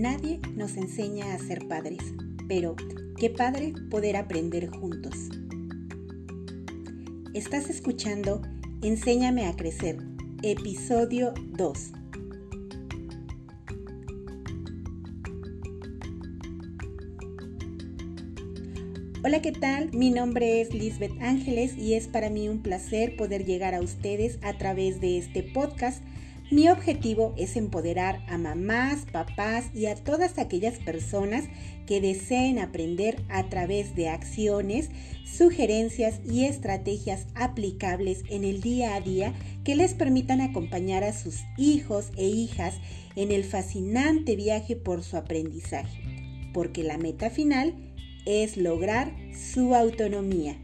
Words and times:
Nadie 0.00 0.40
nos 0.56 0.78
enseña 0.78 1.34
a 1.34 1.38
ser 1.38 1.68
padres, 1.68 1.98
pero 2.48 2.74
qué 3.18 3.28
padre 3.28 3.74
poder 3.90 4.16
aprender 4.16 4.70
juntos. 4.70 5.14
Estás 7.34 7.68
escuchando 7.68 8.40
Enséñame 8.80 9.44
a 9.44 9.54
Crecer, 9.56 9.98
episodio 10.42 11.34
2. 11.48 11.92
Hola, 19.22 19.42
¿qué 19.42 19.52
tal? 19.52 19.92
Mi 19.92 20.08
nombre 20.08 20.62
es 20.62 20.72
Lisbeth 20.72 21.20
Ángeles 21.20 21.76
y 21.76 21.92
es 21.92 22.08
para 22.08 22.30
mí 22.30 22.48
un 22.48 22.62
placer 22.62 23.16
poder 23.16 23.44
llegar 23.44 23.74
a 23.74 23.82
ustedes 23.82 24.38
a 24.40 24.56
través 24.56 25.02
de 25.02 25.18
este 25.18 25.42
podcast 25.42 26.02
mi 26.50 26.68
objetivo 26.68 27.32
es 27.36 27.56
empoderar 27.56 28.24
a 28.28 28.36
mamás, 28.36 29.06
papás 29.10 29.66
y 29.72 29.86
a 29.86 29.94
todas 29.94 30.38
aquellas 30.38 30.78
personas 30.78 31.44
que 31.86 32.00
deseen 32.00 32.58
aprender 32.58 33.22
a 33.28 33.48
través 33.48 33.94
de 33.94 34.08
acciones, 34.08 34.90
sugerencias 35.24 36.20
y 36.28 36.46
estrategias 36.46 37.26
aplicables 37.36 38.24
en 38.28 38.44
el 38.44 38.60
día 38.60 38.96
a 38.96 39.00
día 39.00 39.32
que 39.64 39.76
les 39.76 39.94
permitan 39.94 40.40
acompañar 40.40 41.04
a 41.04 41.12
sus 41.12 41.36
hijos 41.56 42.10
e 42.16 42.26
hijas 42.26 42.74
en 43.14 43.30
el 43.30 43.44
fascinante 43.44 44.34
viaje 44.34 44.74
por 44.74 45.04
su 45.04 45.16
aprendizaje, 45.16 46.02
porque 46.52 46.82
la 46.82 46.98
meta 46.98 47.30
final 47.30 47.74
es 48.26 48.56
lograr 48.56 49.14
su 49.32 49.74
autonomía. 49.74 50.56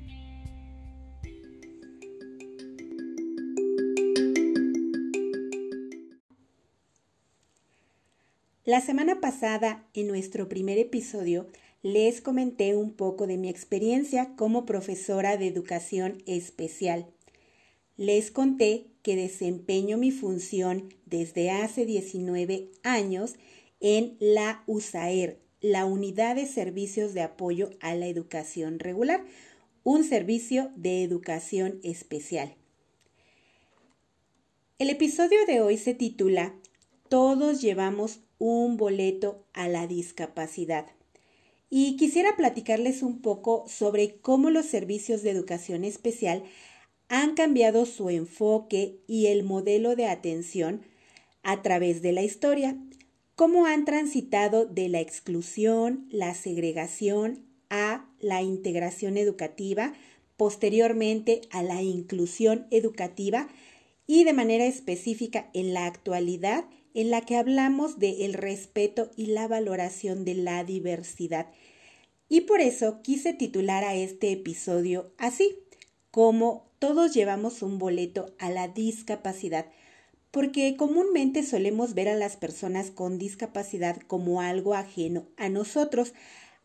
La 8.67 8.81
semana 8.81 9.21
pasada, 9.21 9.87
en 9.95 10.09
nuestro 10.09 10.49
primer 10.49 10.77
episodio, 10.77 11.47
les 11.85 12.21
comenté 12.21 12.75
un 12.75 12.95
poco 12.95 13.29
de 13.29 13.37
mi 13.37 13.49
experiencia 13.49 14.35
como 14.35 14.67
profesora 14.67 15.37
de 15.37 15.47
educación 15.47 16.21
especial. 16.27 17.07
Les 17.97 18.33
conté 18.33 18.89
que 19.03 19.15
desempeño 19.15 19.99
mi 19.99 20.11
función 20.11 20.93
desde 21.05 21.53
hace 21.53 21.87
19 21.87 22.73
años 22.83 23.37
en 23.79 24.17
la 24.19 24.65
USAER, 24.67 25.39
la 25.61 25.85
Unidad 25.85 26.35
de 26.35 26.47
Servicios 26.47 27.15
de 27.15 27.23
Apoyo 27.23 27.71
a 27.79 27.95
la 27.95 28.09
Educación 28.09 28.81
Regular, 28.81 29.25
un 29.85 30.03
servicio 30.03 30.73
de 30.75 31.05
educación 31.05 31.79
especial. 31.85 32.57
El 34.81 34.91
episodio 34.91 35.39
de 35.47 35.61
hoy 35.61 35.77
se 35.77 35.95
titula 35.95 36.57
Todos 37.09 37.61
llevamos 37.63 38.26
un 38.39 38.77
boleto 38.77 39.45
a 39.53 39.69
la 39.69 39.87
discapacidad. 39.87 40.87
Y 41.69 41.97
quisiera 41.97 42.37
platicarles 42.37 43.03
un 43.03 43.21
poco 43.21 43.65
sobre 43.67 44.17
cómo 44.21 44.51
los 44.51 44.67
servicios 44.67 45.23
de 45.23 45.31
educación 45.31 45.85
especial 45.85 46.45
han 47.09 47.35
cambiado 47.35 47.87
su 47.87 48.11
enfoque 48.11 49.01
y 49.07 49.27
el 49.27 49.43
modelo 49.43 49.97
de 49.97 50.07
atención 50.07 50.83
a 51.43 51.63
través 51.63 52.03
de 52.03 52.13
la 52.13 52.23
historia, 52.23 52.77
cómo 53.37 53.67
han 53.67 53.85
transitado 53.85 54.67
de 54.67 54.89
la 54.89 55.01
exclusión, 55.01 56.09
la 56.11 56.35
segregación 56.35 57.45
a 57.71 58.09
la 58.19 58.43
integración 58.43 59.17
educativa, 59.17 59.93
posteriormente 60.37 61.43
a 61.51 61.63
la 61.63 61.83
inclusión 61.83 62.67
educativa 62.71 63.49
y 64.07 64.25
de 64.25 64.33
manera 64.33 64.67
específica 64.67 65.51
en 65.53 65.75
la 65.75 65.87
actualidad 65.87 66.65
en 66.97 67.11
la 67.11 67.21
que 67.21 67.37
hablamos 67.37 67.99
del 67.99 68.23
el 68.23 68.33
respeto 68.33 69.11
y 69.17 69.27
la 69.27 69.47
valoración 69.47 70.25
de 70.25 70.35
la 70.35 70.65
diversidad. 70.65 71.47
Y 72.27 72.41
por 72.41 72.63
eso 72.63 73.03
quise 73.03 73.35
titular 73.35 73.85
a 73.85 73.95
este 73.95 74.33
episodio 74.33 75.13
así, 75.19 75.59
como 76.11 76.71
todos 76.79 77.13
llevamos 77.13 77.61
un 77.61 77.79
boleto 77.79 78.35
a 78.39 78.49
la 78.49 78.69
discapacidad, 78.69 79.67
porque 80.31 80.75
comúnmente 80.79 81.43
solemos 81.43 81.93
ver 81.93 82.09
a 82.09 82.17
las 82.17 82.37
personas 82.37 82.91
con 82.91 83.19
discapacidad 83.19 83.99
como 84.07 84.41
algo 84.41 84.73
ajeno 84.73 85.29
a 85.37 85.51
nosotros, 85.51 86.15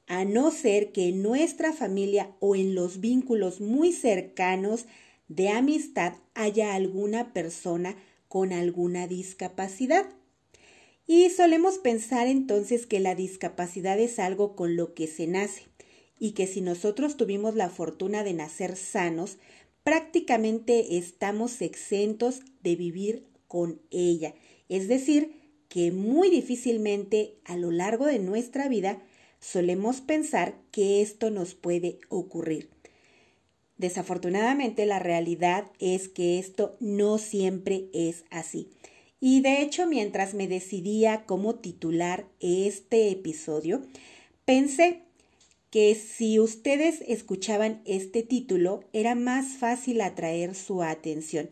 a 0.08 0.24
no 0.24 0.50
ser 0.52 0.94
que 0.94 1.10
en 1.10 1.22
nuestra 1.24 1.74
familia 1.74 2.32
o 2.40 2.56
en 2.56 2.74
los 2.74 3.02
vínculos 3.02 3.60
muy 3.60 3.92
cercanos 3.92 4.86
de 5.28 5.50
amistad 5.50 6.14
haya 6.36 6.74
alguna 6.74 7.34
persona 7.34 7.98
con 8.30 8.54
alguna 8.54 9.08
discapacidad. 9.08 10.06
Y 11.08 11.30
solemos 11.30 11.78
pensar 11.78 12.28
entonces 12.28 12.86
que 12.86 13.00
la 13.00 13.16
discapacidad 13.16 14.00
es 14.00 14.20
algo 14.20 14.56
con 14.56 14.76
lo 14.76 14.94
que 14.94 15.08
se 15.08 15.28
nace 15.28 15.64
y 16.20 16.32
que 16.32 16.48
si 16.48 16.62
nosotros 16.62 17.18
tuvimos 17.18 17.56
la 17.56 17.70
fortuna 17.70 18.24
de 18.24 18.34
nacer 18.34 18.76
sanos, 18.76 19.38
prácticamente 19.84 20.98
estamos 20.98 21.62
exentos 21.62 22.42
de 22.62 22.76
vivir 22.76 23.28
con 23.48 23.82
ella. 23.90 24.36
Es 24.70 24.88
decir, 24.88 25.34
que 25.68 25.92
muy 25.92 26.30
difícilmente 26.30 27.40
a 27.46 27.58
lo 27.58 27.72
largo 27.72 28.06
de 28.06 28.20
nuestra 28.20 28.68
vida 28.68 29.02
solemos 29.40 30.02
pensar 30.02 30.56
que 30.72 31.02
esto 31.02 31.32
nos 31.32 31.56
puede 31.56 32.00
ocurrir. 32.10 32.70
Desafortunadamente 33.78 34.86
la 34.86 35.00
realidad 35.00 35.72
es 35.80 36.08
que 36.08 36.38
esto 36.38 36.78
no 36.80 37.18
siempre 37.18 37.90
es 37.94 38.26
así. 38.30 38.70
Y 39.24 39.42
de 39.42 39.62
hecho, 39.62 39.86
mientras 39.86 40.34
me 40.34 40.48
decidía 40.48 41.26
cómo 41.28 41.56
titular 41.56 42.26
este 42.40 43.12
episodio, 43.12 43.84
pensé 44.46 45.04
que 45.70 45.96
si 45.96 46.40
ustedes 46.40 47.02
escuchaban 47.08 47.82
este 47.86 48.24
título 48.24 48.84
era 48.94 49.14
más 49.14 49.58
fácil 49.58 50.02
atraer 50.02 50.56
su 50.56 50.82
atención. 50.82 51.50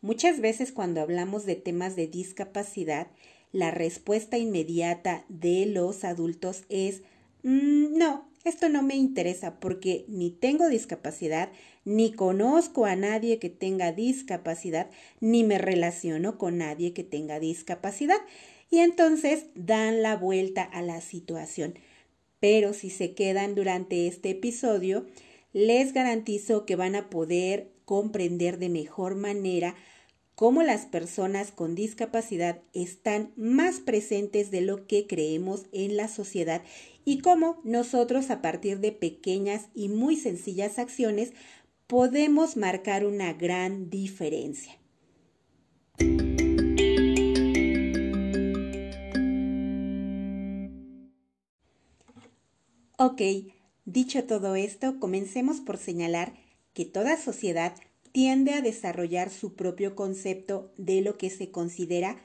Muchas 0.00 0.40
veces 0.40 0.72
cuando 0.72 1.02
hablamos 1.02 1.44
de 1.44 1.56
temas 1.56 1.94
de 1.94 2.08
discapacidad, 2.08 3.08
la 3.52 3.70
respuesta 3.70 4.38
inmediata 4.38 5.26
de 5.28 5.66
los 5.66 6.04
adultos 6.04 6.64
es 6.70 7.02
mm, 7.42 7.98
no, 7.98 8.30
esto 8.44 8.70
no 8.70 8.82
me 8.82 8.96
interesa 8.96 9.60
porque 9.60 10.06
ni 10.08 10.30
tengo 10.30 10.68
discapacidad, 10.68 11.50
ni 11.90 12.12
conozco 12.12 12.86
a 12.86 12.94
nadie 12.94 13.40
que 13.40 13.50
tenga 13.50 13.90
discapacidad, 13.90 14.88
ni 15.18 15.42
me 15.42 15.58
relaciono 15.58 16.38
con 16.38 16.58
nadie 16.58 16.92
que 16.92 17.02
tenga 17.02 17.40
discapacidad. 17.40 18.18
Y 18.70 18.78
entonces 18.78 19.46
dan 19.56 20.00
la 20.00 20.16
vuelta 20.16 20.62
a 20.62 20.82
la 20.82 21.00
situación. 21.00 21.74
Pero 22.38 22.74
si 22.74 22.90
se 22.90 23.14
quedan 23.14 23.56
durante 23.56 24.06
este 24.06 24.30
episodio, 24.30 25.04
les 25.52 25.92
garantizo 25.92 26.64
que 26.64 26.76
van 26.76 26.94
a 26.94 27.10
poder 27.10 27.72
comprender 27.84 28.58
de 28.58 28.68
mejor 28.68 29.16
manera 29.16 29.74
cómo 30.36 30.62
las 30.62 30.86
personas 30.86 31.50
con 31.50 31.74
discapacidad 31.74 32.62
están 32.72 33.32
más 33.36 33.80
presentes 33.80 34.52
de 34.52 34.60
lo 34.60 34.86
que 34.86 35.08
creemos 35.08 35.66
en 35.72 35.96
la 35.96 36.06
sociedad 36.06 36.62
y 37.04 37.18
cómo 37.18 37.60
nosotros 37.64 38.30
a 38.30 38.40
partir 38.40 38.78
de 38.78 38.92
pequeñas 38.92 39.66
y 39.74 39.88
muy 39.88 40.16
sencillas 40.16 40.78
acciones 40.78 41.32
podemos 41.90 42.56
marcar 42.56 43.04
una 43.04 43.32
gran 43.32 43.90
diferencia. 43.90 44.78
Ok, 52.96 53.20
dicho 53.86 54.22
todo 54.22 54.54
esto, 54.54 55.00
comencemos 55.00 55.60
por 55.60 55.78
señalar 55.78 56.34
que 56.74 56.84
toda 56.84 57.16
sociedad 57.16 57.74
tiende 58.12 58.52
a 58.52 58.62
desarrollar 58.62 59.28
su 59.28 59.56
propio 59.56 59.96
concepto 59.96 60.72
de 60.76 61.00
lo 61.00 61.18
que 61.18 61.28
se 61.28 61.50
considera 61.50 62.18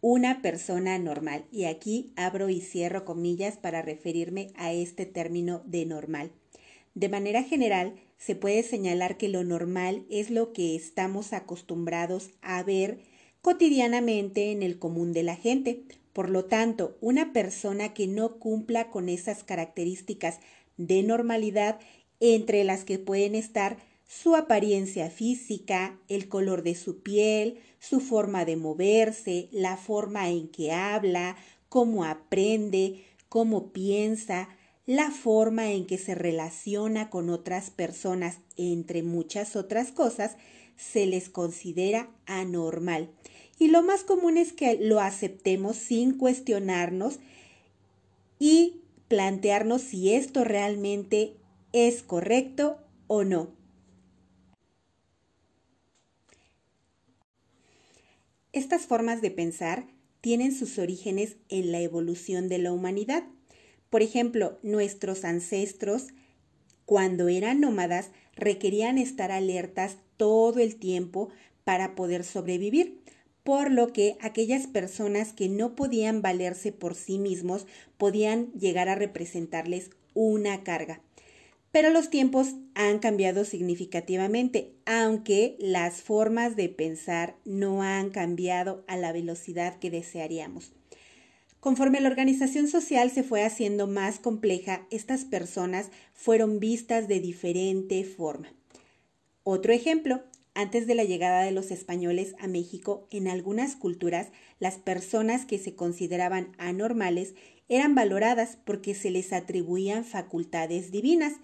una 0.00 0.40
persona 0.40 0.96
normal. 1.00 1.46
Y 1.50 1.64
aquí 1.64 2.12
abro 2.14 2.48
y 2.48 2.60
cierro 2.60 3.04
comillas 3.04 3.56
para 3.56 3.82
referirme 3.82 4.52
a 4.54 4.72
este 4.72 5.04
término 5.04 5.62
de 5.66 5.84
normal. 5.84 6.30
De 6.94 7.08
manera 7.08 7.42
general, 7.42 7.94
se 8.20 8.36
puede 8.36 8.62
señalar 8.62 9.16
que 9.16 9.28
lo 9.28 9.42
normal 9.42 10.04
es 10.10 10.30
lo 10.30 10.52
que 10.52 10.76
estamos 10.76 11.32
acostumbrados 11.32 12.30
a 12.42 12.62
ver 12.62 12.98
cotidianamente 13.40 14.52
en 14.52 14.62
el 14.62 14.78
común 14.78 15.14
de 15.14 15.22
la 15.22 15.36
gente. 15.36 15.84
Por 16.12 16.28
lo 16.28 16.44
tanto, 16.44 16.98
una 17.00 17.32
persona 17.32 17.94
que 17.94 18.06
no 18.06 18.36
cumpla 18.36 18.90
con 18.90 19.08
esas 19.08 19.42
características 19.42 20.38
de 20.76 21.02
normalidad, 21.02 21.80
entre 22.20 22.62
las 22.64 22.84
que 22.84 22.98
pueden 22.98 23.34
estar 23.34 23.78
su 24.06 24.36
apariencia 24.36 25.08
física, 25.08 25.98
el 26.08 26.28
color 26.28 26.62
de 26.62 26.74
su 26.74 27.00
piel, 27.00 27.58
su 27.78 28.00
forma 28.00 28.44
de 28.44 28.56
moverse, 28.56 29.48
la 29.50 29.78
forma 29.78 30.28
en 30.28 30.48
que 30.48 30.72
habla, 30.72 31.36
cómo 31.70 32.04
aprende, 32.04 33.02
cómo 33.30 33.72
piensa, 33.72 34.50
la 34.86 35.10
forma 35.10 35.70
en 35.70 35.86
que 35.86 35.98
se 35.98 36.14
relaciona 36.14 37.10
con 37.10 37.30
otras 37.30 37.70
personas, 37.70 38.38
entre 38.56 39.02
muchas 39.02 39.56
otras 39.56 39.92
cosas, 39.92 40.36
se 40.76 41.06
les 41.06 41.28
considera 41.28 42.10
anormal. 42.26 43.10
Y 43.58 43.68
lo 43.68 43.82
más 43.82 44.04
común 44.04 44.38
es 44.38 44.52
que 44.52 44.78
lo 44.80 45.00
aceptemos 45.00 45.76
sin 45.76 46.16
cuestionarnos 46.16 47.18
y 48.38 48.80
plantearnos 49.08 49.82
si 49.82 50.14
esto 50.14 50.44
realmente 50.44 51.36
es 51.72 52.02
correcto 52.02 52.78
o 53.06 53.24
no. 53.24 53.50
Estas 58.52 58.86
formas 58.86 59.20
de 59.20 59.30
pensar 59.30 59.86
tienen 60.20 60.54
sus 60.54 60.78
orígenes 60.78 61.36
en 61.48 61.70
la 61.70 61.80
evolución 61.80 62.48
de 62.48 62.58
la 62.58 62.72
humanidad. 62.72 63.24
Por 63.90 64.02
ejemplo, 64.02 64.58
nuestros 64.62 65.24
ancestros, 65.24 66.08
cuando 66.86 67.28
eran 67.28 67.60
nómadas, 67.60 68.10
requerían 68.36 68.98
estar 68.98 69.32
alertas 69.32 69.98
todo 70.16 70.60
el 70.60 70.76
tiempo 70.76 71.28
para 71.64 71.94
poder 71.94 72.24
sobrevivir, 72.24 73.00
por 73.42 73.70
lo 73.70 73.92
que 73.92 74.16
aquellas 74.20 74.66
personas 74.66 75.32
que 75.32 75.48
no 75.48 75.74
podían 75.74 76.22
valerse 76.22 76.72
por 76.72 76.94
sí 76.94 77.18
mismos 77.18 77.66
podían 77.98 78.52
llegar 78.52 78.88
a 78.88 78.94
representarles 78.94 79.90
una 80.14 80.62
carga. 80.62 81.00
Pero 81.72 81.90
los 81.90 82.10
tiempos 82.10 82.54
han 82.74 82.98
cambiado 82.98 83.44
significativamente, 83.44 84.72
aunque 84.86 85.56
las 85.60 86.02
formas 86.02 86.56
de 86.56 86.68
pensar 86.68 87.36
no 87.44 87.82
han 87.82 88.10
cambiado 88.10 88.84
a 88.88 88.96
la 88.96 89.12
velocidad 89.12 89.78
que 89.78 89.90
desearíamos. 89.90 90.72
Conforme 91.60 92.00
la 92.00 92.08
organización 92.08 92.68
social 92.68 93.10
se 93.10 93.22
fue 93.22 93.44
haciendo 93.44 93.86
más 93.86 94.18
compleja, 94.18 94.86
estas 94.90 95.26
personas 95.26 95.90
fueron 96.14 96.58
vistas 96.58 97.06
de 97.06 97.20
diferente 97.20 98.02
forma. 98.04 98.48
Otro 99.42 99.74
ejemplo, 99.74 100.22
antes 100.54 100.86
de 100.86 100.94
la 100.94 101.04
llegada 101.04 101.42
de 101.42 101.52
los 101.52 101.70
españoles 101.70 102.34
a 102.38 102.46
México, 102.46 103.06
en 103.10 103.28
algunas 103.28 103.76
culturas, 103.76 104.28
las 104.58 104.78
personas 104.78 105.44
que 105.44 105.58
se 105.58 105.74
consideraban 105.74 106.52
anormales 106.56 107.34
eran 107.68 107.94
valoradas 107.94 108.58
porque 108.64 108.94
se 108.94 109.10
les 109.10 109.32
atribuían 109.32 110.04
facultades 110.04 110.90
divinas, 110.90 111.34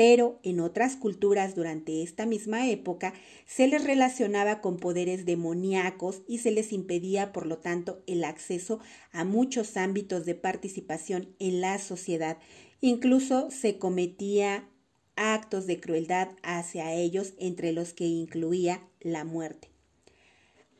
pero 0.00 0.40
en 0.44 0.60
otras 0.60 0.96
culturas 0.96 1.54
durante 1.54 2.02
esta 2.02 2.24
misma 2.24 2.70
época 2.70 3.12
se 3.44 3.68
les 3.68 3.84
relacionaba 3.84 4.62
con 4.62 4.78
poderes 4.78 5.26
demoníacos 5.26 6.22
y 6.26 6.38
se 6.38 6.50
les 6.50 6.72
impedía, 6.72 7.34
por 7.34 7.44
lo 7.44 7.58
tanto, 7.58 8.02
el 8.06 8.24
acceso 8.24 8.80
a 9.12 9.24
muchos 9.24 9.76
ámbitos 9.76 10.24
de 10.24 10.34
participación 10.34 11.36
en 11.38 11.60
la 11.60 11.78
sociedad. 11.78 12.38
Incluso 12.80 13.50
se 13.50 13.76
cometía 13.76 14.70
actos 15.16 15.66
de 15.66 15.80
crueldad 15.80 16.30
hacia 16.42 16.94
ellos, 16.94 17.34
entre 17.38 17.72
los 17.72 17.92
que 17.92 18.06
incluía 18.06 18.80
la 19.00 19.24
muerte. 19.24 19.68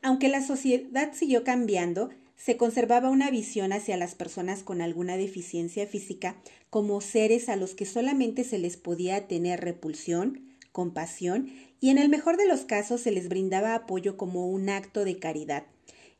Aunque 0.00 0.30
la 0.30 0.40
sociedad 0.40 1.12
siguió 1.12 1.44
cambiando, 1.44 2.08
se 2.36 2.56
conservaba 2.56 3.10
una 3.10 3.30
visión 3.30 3.74
hacia 3.74 3.98
las 3.98 4.14
personas 4.14 4.62
con 4.62 4.80
alguna 4.80 5.18
deficiencia 5.18 5.86
física 5.86 6.36
como 6.70 7.00
seres 7.00 7.48
a 7.48 7.56
los 7.56 7.74
que 7.74 7.84
solamente 7.84 8.44
se 8.44 8.58
les 8.58 8.76
podía 8.76 9.28
tener 9.28 9.60
repulsión, 9.60 10.56
compasión 10.72 11.50
y 11.80 11.90
en 11.90 11.98
el 11.98 12.08
mejor 12.08 12.36
de 12.36 12.46
los 12.46 12.60
casos 12.60 13.00
se 13.02 13.10
les 13.10 13.28
brindaba 13.28 13.74
apoyo 13.74 14.16
como 14.16 14.48
un 14.48 14.68
acto 14.68 15.04
de 15.04 15.18
caridad. 15.18 15.64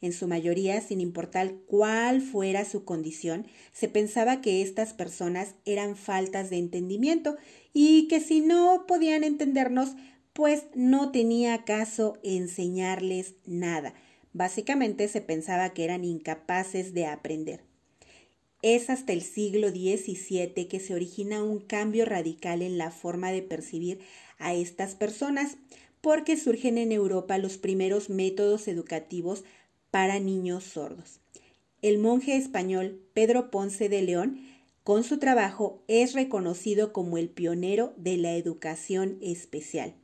En 0.02 0.12
su 0.12 0.26
mayoría, 0.26 0.81
sin 0.81 1.00
importar 1.00 1.55
cuál 1.67 2.23
fuera 2.23 2.64
su 2.64 2.85
condición, 2.85 3.47
se 3.73 3.88
pensaba 3.88 4.41
que 4.41 4.62
estas 4.62 4.94
personas 4.94 5.55
eran 5.64 5.94
faltas 5.94 6.50
de 6.50 6.56
entendimiento 6.56 7.37
y 7.73 8.08
que 8.08 8.20
si 8.20 8.41
no 8.41 8.85
podían 8.88 9.25
entendernos, 9.25 9.91
pues 10.32 10.64
no 10.75 11.12
tenía 11.12 11.64
caso 11.64 12.19
enseñarles 12.23 13.35
nada 13.46 13.94
Básicamente 14.32 15.08
se 15.08 15.20
pensaba 15.20 15.70
que 15.70 15.85
eran 15.85 16.05
incapaces 16.05 16.94
de 16.94 17.06
aprender. 17.06 17.69
Es 18.62 18.91
hasta 18.91 19.12
el 19.12 19.23
siglo 19.23 19.71
XVII 19.71 20.67
que 20.69 20.81
se 20.81 20.95
origina 20.95 21.43
un 21.43 21.61
cambio 21.61 22.05
radical 22.05 22.61
en 22.61 22.77
la 22.77 22.91
forma 22.91 23.33
de 23.33 23.43
percibir 23.43 24.01
a 24.39 24.55
estas 24.55 24.95
personas, 24.95 25.57
porque 26.01 26.37
surgen 26.37 26.79
en 26.79 26.93
Europa 26.93 27.39
los 27.39 27.59
primeros 27.59 28.11
métodos 28.11 28.69
educativos 28.69 29.45
para 29.91 30.19
niños 30.19 30.65
sordos. 30.65 31.21
El 31.83 31.99
monje 31.99 32.37
español 32.37 33.01
Pedro 33.15 33.51
Ponce 33.51 33.89
de 33.89 34.03
León, 34.03 34.41
con 34.85 35.05
su 35.05 35.19
trabajo, 35.19 35.83
es 35.89 36.13
reconocido 36.13 36.93
como 36.93 37.17
el 37.17 37.29
pionero 37.29 37.95
de 37.97 38.19
la 38.19 38.35
educación 38.35 39.19
especial. 39.23 39.95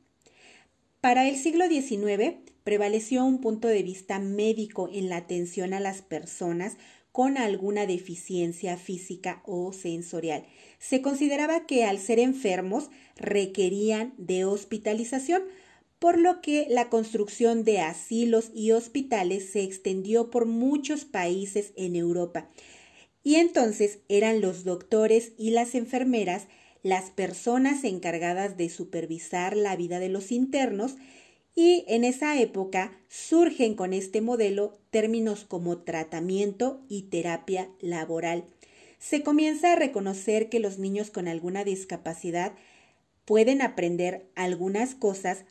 Para 1.01 1.27
el 1.27 1.35
siglo 1.35 1.67
XIX, 1.67 2.35
prevaleció 2.63 3.23
un 3.23 3.39
punto 3.39 3.67
de 3.67 3.83
vista 3.83 4.19
médico 4.19 4.89
en 4.91 5.09
la 5.09 5.17
atención 5.17 5.73
a 5.73 5.79
las 5.79 6.01
personas 6.01 6.77
con 7.17 7.39
alguna 7.39 7.87
deficiencia 7.87 8.77
física 8.77 9.41
o 9.47 9.73
sensorial. 9.73 10.45
Se 10.77 11.01
consideraba 11.01 11.65
que 11.65 11.83
al 11.83 11.97
ser 11.97 12.19
enfermos 12.19 12.91
requerían 13.15 14.13
de 14.19 14.45
hospitalización, 14.45 15.41
por 15.97 16.19
lo 16.19 16.41
que 16.41 16.67
la 16.69 16.89
construcción 16.89 17.63
de 17.63 17.79
asilos 17.79 18.51
y 18.53 18.69
hospitales 18.69 19.49
se 19.49 19.63
extendió 19.63 20.29
por 20.29 20.45
muchos 20.45 21.05
países 21.05 21.73
en 21.75 21.95
Europa. 21.95 22.51
Y 23.23 23.37
entonces 23.37 23.97
eran 24.09 24.39
los 24.39 24.63
doctores 24.63 25.31
y 25.39 25.49
las 25.49 25.73
enfermeras 25.73 26.45
las 26.83 27.09
personas 27.09 27.83
encargadas 27.83 28.57
de 28.57 28.69
supervisar 28.69 29.57
la 29.57 29.75
vida 29.75 29.99
de 29.99 30.09
los 30.09 30.31
internos 30.31 30.97
y 31.57 31.85
en 31.87 32.03
esa 32.03 32.39
época 32.39 32.91
surgen 33.09 33.73
con 33.73 33.91
este 33.91 34.21
modelo 34.21 34.77
términos 34.91 35.43
como 35.43 35.79
tratamiento 35.79 36.85
y 36.87 37.09
terapia 37.09 37.67
laboral. 37.81 38.45
Se 38.99 39.23
comienza 39.23 39.73
a 39.73 39.75
reconocer 39.75 40.49
que 40.49 40.59
los 40.59 40.77
niños 40.77 41.09
con 41.09 41.27
alguna 41.27 41.63
discapacidad 41.63 42.53
pueden 43.25 43.63
aprender 43.63 44.27
algunas 44.35 44.93
cosas, 44.93 45.45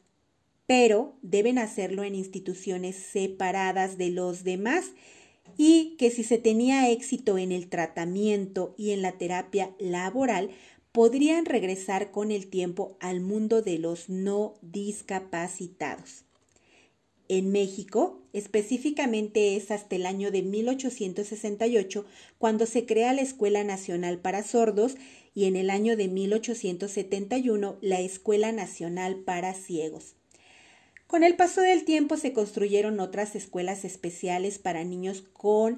pero 0.65 1.19
deben 1.23 1.59
hacerlo 1.59 2.05
en 2.05 2.15
instituciones 2.15 2.95
separadas 2.95 3.99
de 3.99 4.11
los 4.11 4.45
demás 4.45 4.93
y 5.57 5.97
que 5.99 6.13
si 6.13 6.23
se 6.23 6.39
tenía 6.39 6.89
éxito 6.89 7.37
en 7.37 7.51
el 7.51 7.69
tratamiento 7.69 8.77
y 8.79 8.93
en 8.93 9.03
la 9.03 9.19
terapia 9.19 9.75
laboral, 9.81 10.51
podrían 10.97 11.45
regresar 11.45 12.11
con 12.11 12.31
el 12.31 12.47
tiempo 12.47 12.97
al 13.01 13.21
mundo 13.21 13.61
de 13.61 13.79
los 13.79 14.09
no 14.09 14.55
discapacitados. 14.63 16.25
En 17.29 17.53
México, 17.53 18.23
específicamente 18.33 19.57
es 19.57 19.71
hasta 19.71 19.95
el 19.95 20.07
año 20.07 20.31
de 20.31 20.41
1868 20.41 22.07
cuando 22.39 22.65
se 22.65 22.87
crea 22.87 23.13
la 23.13 23.21
Escuela 23.21 23.63
Nacional 23.63 24.21
para 24.21 24.43
Sordos 24.43 24.95
y 25.35 25.45
en 25.45 25.57
el 25.57 25.69
año 25.69 25.99
de 25.99 26.09
1871 26.09 27.77
la 27.83 28.01
Escuela 28.01 28.51
Nacional 28.53 29.17
para 29.17 29.53
Ciegos. 29.53 30.15
Con 31.07 31.25
el 31.25 31.37
paso 31.37 31.61
del 31.61 31.85
tiempo 31.85 32.17
se 32.17 32.33
construyeron 32.33 33.01
otras 33.01 33.37
escuelas 33.37 33.85
especiales 33.85 34.59
para 34.59 34.83
niños 34.83 35.25
con 35.35 35.77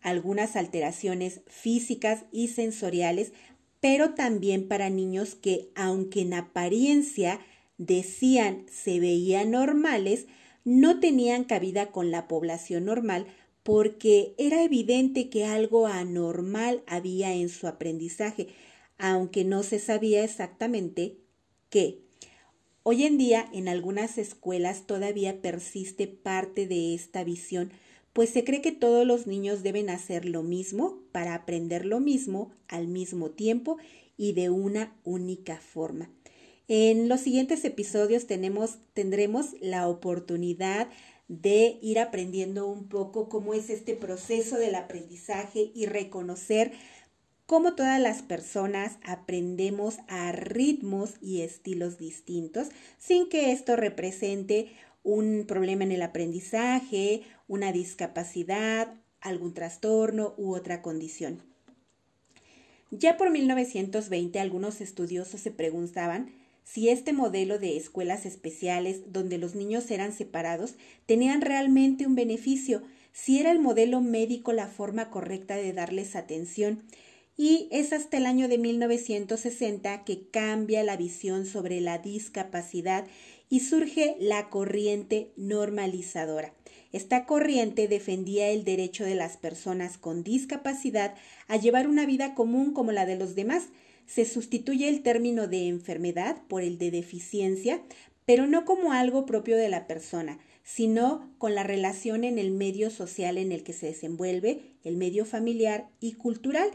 algunas 0.00 0.56
alteraciones 0.56 1.42
físicas 1.46 2.24
y 2.32 2.48
sensoriales 2.48 3.32
pero 3.80 4.14
también 4.14 4.68
para 4.68 4.90
niños 4.90 5.34
que, 5.34 5.70
aunque 5.74 6.22
en 6.22 6.34
apariencia 6.34 7.40
decían 7.78 8.66
se 8.70 9.00
veían 9.00 9.52
normales, 9.52 10.26
no 10.64 11.00
tenían 11.00 11.44
cabida 11.44 11.92
con 11.92 12.10
la 12.10 12.28
población 12.28 12.84
normal 12.84 13.26
porque 13.62 14.34
era 14.38 14.62
evidente 14.62 15.28
que 15.28 15.44
algo 15.44 15.86
anormal 15.86 16.82
había 16.86 17.34
en 17.34 17.48
su 17.48 17.66
aprendizaje, 17.66 18.48
aunque 18.96 19.44
no 19.44 19.62
se 19.62 19.78
sabía 19.78 20.24
exactamente 20.24 21.18
qué. 21.70 22.00
Hoy 22.82 23.04
en 23.04 23.18
día 23.18 23.48
en 23.52 23.68
algunas 23.68 24.16
escuelas 24.16 24.86
todavía 24.86 25.42
persiste 25.42 26.06
parte 26.06 26.66
de 26.66 26.94
esta 26.94 27.22
visión 27.24 27.70
pues 28.18 28.30
se 28.30 28.42
cree 28.42 28.60
que 28.60 28.72
todos 28.72 29.06
los 29.06 29.28
niños 29.28 29.62
deben 29.62 29.90
hacer 29.90 30.24
lo 30.24 30.42
mismo 30.42 30.98
para 31.12 31.34
aprender 31.34 31.86
lo 31.86 32.00
mismo 32.00 32.50
al 32.66 32.88
mismo 32.88 33.30
tiempo 33.30 33.76
y 34.16 34.32
de 34.32 34.50
una 34.50 34.92
única 35.04 35.60
forma. 35.60 36.10
En 36.66 37.08
los 37.08 37.20
siguientes 37.20 37.64
episodios 37.64 38.26
tenemos, 38.26 38.78
tendremos 38.92 39.54
la 39.60 39.86
oportunidad 39.86 40.88
de 41.28 41.78
ir 41.80 42.00
aprendiendo 42.00 42.66
un 42.66 42.88
poco 42.88 43.28
cómo 43.28 43.54
es 43.54 43.70
este 43.70 43.94
proceso 43.94 44.58
del 44.58 44.74
aprendizaje 44.74 45.70
y 45.72 45.86
reconocer 45.86 46.72
cómo 47.46 47.76
todas 47.76 48.00
las 48.00 48.22
personas 48.22 48.98
aprendemos 49.04 49.98
a 50.08 50.32
ritmos 50.32 51.14
y 51.22 51.42
estilos 51.42 51.98
distintos 51.98 52.66
sin 52.98 53.28
que 53.28 53.52
esto 53.52 53.76
represente 53.76 54.72
un 55.04 55.44
problema 55.46 55.84
en 55.84 55.92
el 55.92 56.02
aprendizaje, 56.02 57.22
una 57.48 57.72
discapacidad, 57.72 58.94
algún 59.20 59.54
trastorno 59.54 60.34
u 60.36 60.54
otra 60.54 60.82
condición. 60.82 61.42
Ya 62.90 63.16
por 63.16 63.30
1920 63.30 64.38
algunos 64.40 64.80
estudiosos 64.80 65.40
se 65.40 65.50
preguntaban 65.50 66.30
si 66.64 66.90
este 66.90 67.12
modelo 67.12 67.58
de 67.58 67.76
escuelas 67.76 68.26
especiales 68.26 69.12
donde 69.12 69.38
los 69.38 69.54
niños 69.54 69.90
eran 69.90 70.12
separados 70.12 70.74
tenían 71.06 71.40
realmente 71.40 72.06
un 72.06 72.14
beneficio, 72.14 72.82
si 73.12 73.40
era 73.40 73.50
el 73.50 73.58
modelo 73.58 74.00
médico 74.00 74.52
la 74.52 74.68
forma 74.68 75.10
correcta 75.10 75.56
de 75.56 75.72
darles 75.72 76.14
atención. 76.14 76.82
y 77.40 77.68
es 77.70 77.92
hasta 77.92 78.16
el 78.16 78.26
año 78.26 78.48
de 78.48 78.58
1960 78.58 80.02
que 80.04 80.28
cambia 80.28 80.82
la 80.82 80.96
visión 80.96 81.46
sobre 81.46 81.80
la 81.80 81.98
discapacidad 81.98 83.06
y 83.50 83.60
surge 83.60 84.16
la 84.20 84.50
corriente 84.50 85.32
normalizadora. 85.36 86.52
Esta 86.92 87.26
corriente 87.26 87.86
defendía 87.86 88.48
el 88.48 88.64
derecho 88.64 89.04
de 89.04 89.14
las 89.14 89.36
personas 89.36 89.98
con 89.98 90.24
discapacidad 90.24 91.14
a 91.46 91.56
llevar 91.56 91.86
una 91.86 92.06
vida 92.06 92.34
común 92.34 92.72
como 92.72 92.92
la 92.92 93.04
de 93.04 93.16
los 93.16 93.34
demás. 93.34 93.68
Se 94.06 94.24
sustituye 94.24 94.88
el 94.88 95.02
término 95.02 95.46
de 95.48 95.68
enfermedad 95.68 96.42
por 96.48 96.62
el 96.62 96.78
de 96.78 96.90
deficiencia, 96.90 97.82
pero 98.24 98.46
no 98.46 98.64
como 98.64 98.92
algo 98.92 99.26
propio 99.26 99.56
de 99.56 99.68
la 99.68 99.86
persona, 99.86 100.38
sino 100.62 101.30
con 101.38 101.54
la 101.54 101.62
relación 101.62 102.24
en 102.24 102.38
el 102.38 102.50
medio 102.50 102.90
social 102.90 103.38
en 103.38 103.52
el 103.52 103.62
que 103.62 103.72
se 103.72 103.86
desenvuelve, 103.86 104.72
el 104.84 104.96
medio 104.96 105.24
familiar 105.24 105.88
y 106.00 106.12
cultural, 106.12 106.70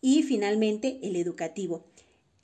y 0.00 0.22
finalmente 0.22 0.98
el 1.02 1.16
educativo. 1.16 1.84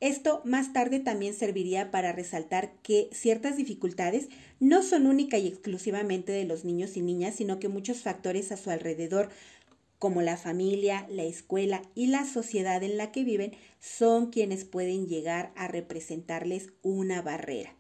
Esto 0.05 0.43
más 0.45 0.75
tarde 0.75 1.01
también 1.01 1.33
serviría 1.33 1.91
para 1.91 2.13
resaltar 2.13 2.75
que 2.83 3.09
ciertas 3.11 3.57
dificultades 3.57 4.29
no 4.61 4.83
son 4.83 5.07
única 5.07 5.39
y 5.39 5.49
exclusivamente 5.49 6.31
de 6.31 6.45
los 6.45 6.63
niños 6.63 6.99
y 6.99 7.01
niñas, 7.01 7.37
sino 7.37 7.59
que 7.59 7.71
muchos 7.71 8.03
factores 8.03 8.53
a 8.53 8.59
su 8.59 8.69
alrededor, 8.69 9.31
como 9.99 10.21
la 10.21 10.37
familia, 10.37 11.07
la 11.09 11.23
escuela 11.23 11.81
y 11.95 12.09
la 12.09 12.27
sociedad 12.27 12.83
en 12.83 12.99
la 12.99 13.13
que 13.13 13.25
viven, 13.25 13.53
son 13.81 14.31
quienes 14.31 14.67
pueden 14.67 15.07
llegar 15.07 15.55
a 15.57 15.69
representarles 15.69 16.75
una 16.83 17.23
barrera. 17.23 17.75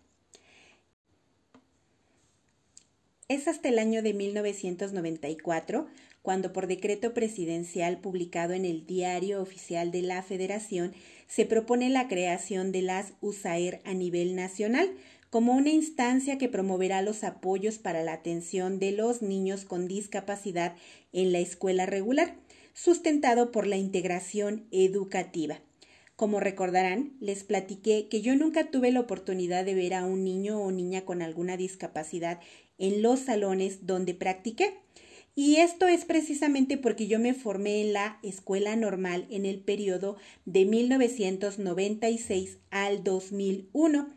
Es 3.28 3.48
hasta 3.48 3.68
el 3.68 3.78
año 3.78 4.00
de 4.00 4.14
1994 4.14 5.88
cuando 6.24 6.54
por 6.54 6.68
decreto 6.68 7.12
presidencial 7.12 7.98
publicado 7.98 8.54
en 8.54 8.64
el 8.64 8.86
Diario 8.86 9.42
Oficial 9.42 9.90
de 9.90 10.00
la 10.00 10.22
Federación 10.22 10.94
se 11.26 11.44
propone 11.44 11.90
la 11.90 12.08
creación 12.08 12.72
de 12.72 12.80
las 12.80 13.12
USAER 13.20 13.82
a 13.84 13.92
nivel 13.92 14.34
nacional 14.34 14.90
como 15.28 15.52
una 15.52 15.68
instancia 15.68 16.38
que 16.38 16.48
promoverá 16.48 17.02
los 17.02 17.24
apoyos 17.24 17.76
para 17.76 18.02
la 18.02 18.14
atención 18.14 18.78
de 18.78 18.92
los 18.92 19.20
niños 19.20 19.66
con 19.66 19.86
discapacidad 19.86 20.76
en 21.12 21.30
la 21.30 21.40
escuela 21.40 21.84
regular, 21.84 22.38
sustentado 22.72 23.52
por 23.52 23.66
la 23.66 23.76
integración 23.76 24.66
educativa. 24.70 25.60
Como 26.16 26.40
recordarán, 26.40 27.18
les 27.20 27.44
platiqué 27.44 28.08
que 28.08 28.22
yo 28.22 28.34
nunca 28.34 28.70
tuve 28.70 28.90
la 28.92 29.00
oportunidad 29.00 29.66
de 29.66 29.74
ver 29.74 29.92
a 29.92 30.06
un 30.06 30.24
niño 30.24 30.58
o 30.58 30.70
niña 30.70 31.04
con 31.04 31.20
alguna 31.20 31.58
discapacidad 31.58 32.40
en 32.78 33.02
los 33.02 33.20
salones 33.20 33.84
donde 33.84 34.14
practiqué. 34.14 34.72
Y 35.36 35.56
esto 35.56 35.88
es 35.88 36.04
precisamente 36.04 36.78
porque 36.78 37.08
yo 37.08 37.18
me 37.18 37.34
formé 37.34 37.80
en 37.80 37.92
la 37.92 38.18
escuela 38.22 38.76
normal 38.76 39.26
en 39.30 39.46
el 39.46 39.58
periodo 39.58 40.16
de 40.44 40.64
1996 40.64 42.58
al 42.70 43.02
2001. 43.02 44.14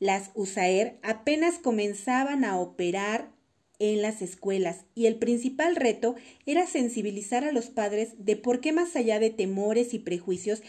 Las 0.00 0.30
USAER 0.34 0.98
apenas 1.02 1.58
comenzaban 1.58 2.44
a 2.44 2.58
operar 2.58 3.30
en 3.78 4.02
las 4.02 4.22
escuelas 4.22 4.84
y 4.94 5.06
el 5.06 5.16
principal 5.16 5.76
reto 5.76 6.16
era 6.46 6.66
sensibilizar 6.66 7.44
a 7.44 7.52
los 7.52 7.66
padres 7.66 8.14
de 8.18 8.36
por 8.36 8.60
qué 8.60 8.72
más 8.72 8.96
allá 8.96 9.20
de 9.20 9.30
temores 9.30 9.94
y 9.94 9.98
prejuicios 10.00 10.62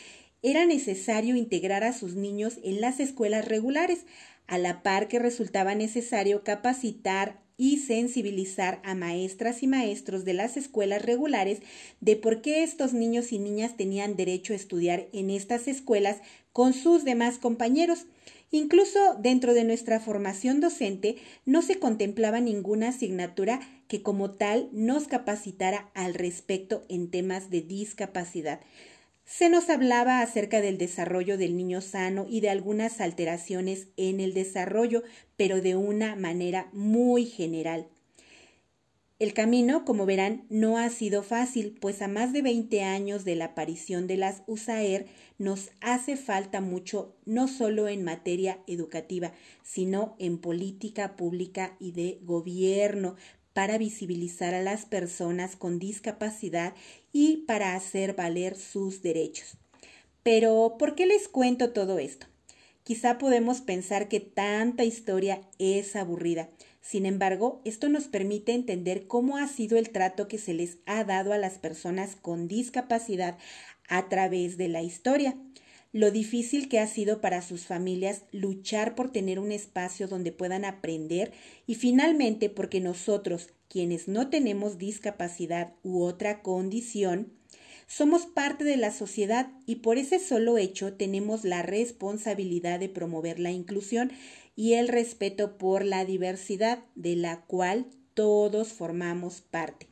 era 0.43 0.65
necesario 0.65 1.35
integrar 1.35 1.83
a 1.83 1.93
sus 1.93 2.13
niños 2.15 2.59
en 2.63 2.81
las 2.81 2.99
escuelas 2.99 3.47
regulares, 3.47 4.05
a 4.45 4.57
la 4.57 4.83
par 4.83 5.07
que 5.07 5.19
resultaba 5.19 5.73
necesario 5.73 6.43
capacitar 6.43 7.46
y 7.57 7.77
sensibilizar 7.77 8.79
a 8.83 8.93
maestras 8.93 9.63
y 9.63 9.67
maestros 9.67 10.23
de 10.23 10.33
las 10.33 10.57
escuelas 10.57 11.01
regulares 11.01 11.59
de 11.99 12.15
por 12.15 12.41
qué 12.41 12.63
estos 12.63 12.93
niños 12.93 13.31
y 13.31 13.39
niñas 13.39 13.75
tenían 13.75 14.15
derecho 14.15 14.53
a 14.53 14.55
estudiar 14.55 15.07
en 15.11 15.31
estas 15.31 15.67
escuelas 15.67 16.17
con 16.53 16.73
sus 16.73 17.03
demás 17.03 17.39
compañeros. 17.39 18.05
Incluso 18.51 19.15
dentro 19.19 19.53
de 19.53 19.65
nuestra 19.65 19.99
formación 19.99 20.61
docente 20.61 21.17
no 21.45 21.61
se 21.61 21.79
contemplaba 21.79 22.39
ninguna 22.39 22.89
asignatura 22.89 23.59
que 23.87 24.01
como 24.01 24.31
tal 24.31 24.69
nos 24.71 25.07
capacitara 25.07 25.89
al 25.93 26.13
respecto 26.13 26.85
en 26.87 27.09
temas 27.09 27.49
de 27.49 27.61
discapacidad. 27.61 28.61
Se 29.27 29.49
nos 29.49 29.69
hablaba 29.69 30.21
acerca 30.21 30.61
del 30.61 30.77
desarrollo 30.77 31.37
del 31.37 31.57
niño 31.57 31.81
sano 31.81 32.25
y 32.29 32.39
de 32.39 32.49
algunas 32.49 33.01
alteraciones 33.01 33.89
en 33.97 34.21
el 34.21 34.33
desarrollo, 34.33 35.03
pero 35.35 35.61
de 35.61 35.75
una 35.75 36.15
manera 36.15 36.69
muy 36.71 37.25
general. 37.25 37.89
El 39.19 39.33
camino, 39.33 39.83
como 39.83 40.05
verán, 40.05 40.45
no 40.49 40.77
ha 40.77 40.89
sido 40.89 41.23
fácil, 41.23 41.77
pues 41.81 42.01
a 42.01 42.07
más 42.07 42.31
de 42.31 42.41
20 42.41 42.83
años 42.83 43.25
de 43.25 43.35
la 43.35 43.45
aparición 43.45 44.07
de 44.07 44.15
las 44.15 44.43
USAER 44.47 45.07
nos 45.37 45.71
hace 45.81 46.15
falta 46.15 46.61
mucho, 46.61 47.13
no 47.25 47.49
solo 47.49 47.89
en 47.89 48.05
materia 48.05 48.59
educativa, 48.65 49.33
sino 49.61 50.15
en 50.19 50.37
política 50.37 51.17
pública 51.17 51.75
y 51.81 51.91
de 51.91 52.19
gobierno, 52.21 53.17
para 53.57 53.79
visibilizar 53.79 54.53
a 54.53 54.61
las 54.61 54.85
personas 54.85 55.55
con 55.55 55.79
discapacidad 55.79 56.75
y 57.11 57.37
para 57.47 57.73
hacer 57.73 58.13
valer 58.13 58.55
sus 58.55 59.01
derechos. 59.01 59.57
Pero, 60.21 60.75
¿por 60.77 60.93
qué 60.93 61.07
les 61.07 61.27
cuento 61.27 61.71
todo 61.71 61.97
esto? 61.97 62.27
Quizá 62.83 63.17
podemos 63.17 63.61
pensar 63.61 64.09
que 64.09 64.19
tanta 64.19 64.83
historia 64.83 65.41
es 65.57 65.95
aburrida. 65.95 66.51
Sin 66.81 67.07
embargo, 67.07 67.63
esto 67.65 67.89
nos 67.89 68.03
permite 68.03 68.53
entender 68.53 69.07
cómo 69.07 69.37
ha 69.37 69.47
sido 69.47 69.79
el 69.79 69.89
trato 69.89 70.27
que 70.27 70.37
se 70.37 70.53
les 70.53 70.77
ha 70.85 71.03
dado 71.03 71.33
a 71.33 71.39
las 71.39 71.57
personas 71.57 72.15
con 72.15 72.47
discapacidad 72.47 73.39
a 73.89 74.07
través 74.07 74.57
de 74.57 74.67
la 74.67 74.83
historia 74.83 75.35
lo 75.97 76.11
difícil 76.11 76.69
que 76.69 76.79
ha 76.79 76.85
sido 76.85 77.21
para 77.21 77.41
sus 77.41 77.65
familias 77.65 78.21
luchar 78.31 78.93
por 78.93 79.11
tener 79.11 79.39
un 79.39 79.51
espacio 79.51 80.07
donde 80.07 80.31
puedan 80.31 80.63
aprender 80.63 81.31
y 81.65 81.73
finalmente 81.73 82.49
porque 82.49 82.79
nosotros, 82.79 83.49
quienes 83.67 84.07
no 84.07 84.29
tenemos 84.29 84.77
discapacidad 84.77 85.73
u 85.81 86.03
otra 86.03 86.43
condición, 86.43 87.33
somos 87.87 88.27
parte 88.27 88.63
de 88.63 88.77
la 88.77 88.91
sociedad 88.91 89.49
y 89.65 89.77
por 89.77 89.97
ese 89.97 90.19
solo 90.19 90.59
hecho 90.59 90.93
tenemos 90.93 91.43
la 91.43 91.63
responsabilidad 91.63 92.79
de 92.79 92.89
promover 92.89 93.39
la 93.39 93.49
inclusión 93.49 94.11
y 94.55 94.73
el 94.73 94.89
respeto 94.89 95.57
por 95.57 95.83
la 95.83 96.05
diversidad 96.05 96.83
de 96.93 97.15
la 97.15 97.41
cual 97.45 97.87
todos 98.13 98.67
formamos 98.67 99.41
parte. 99.41 99.87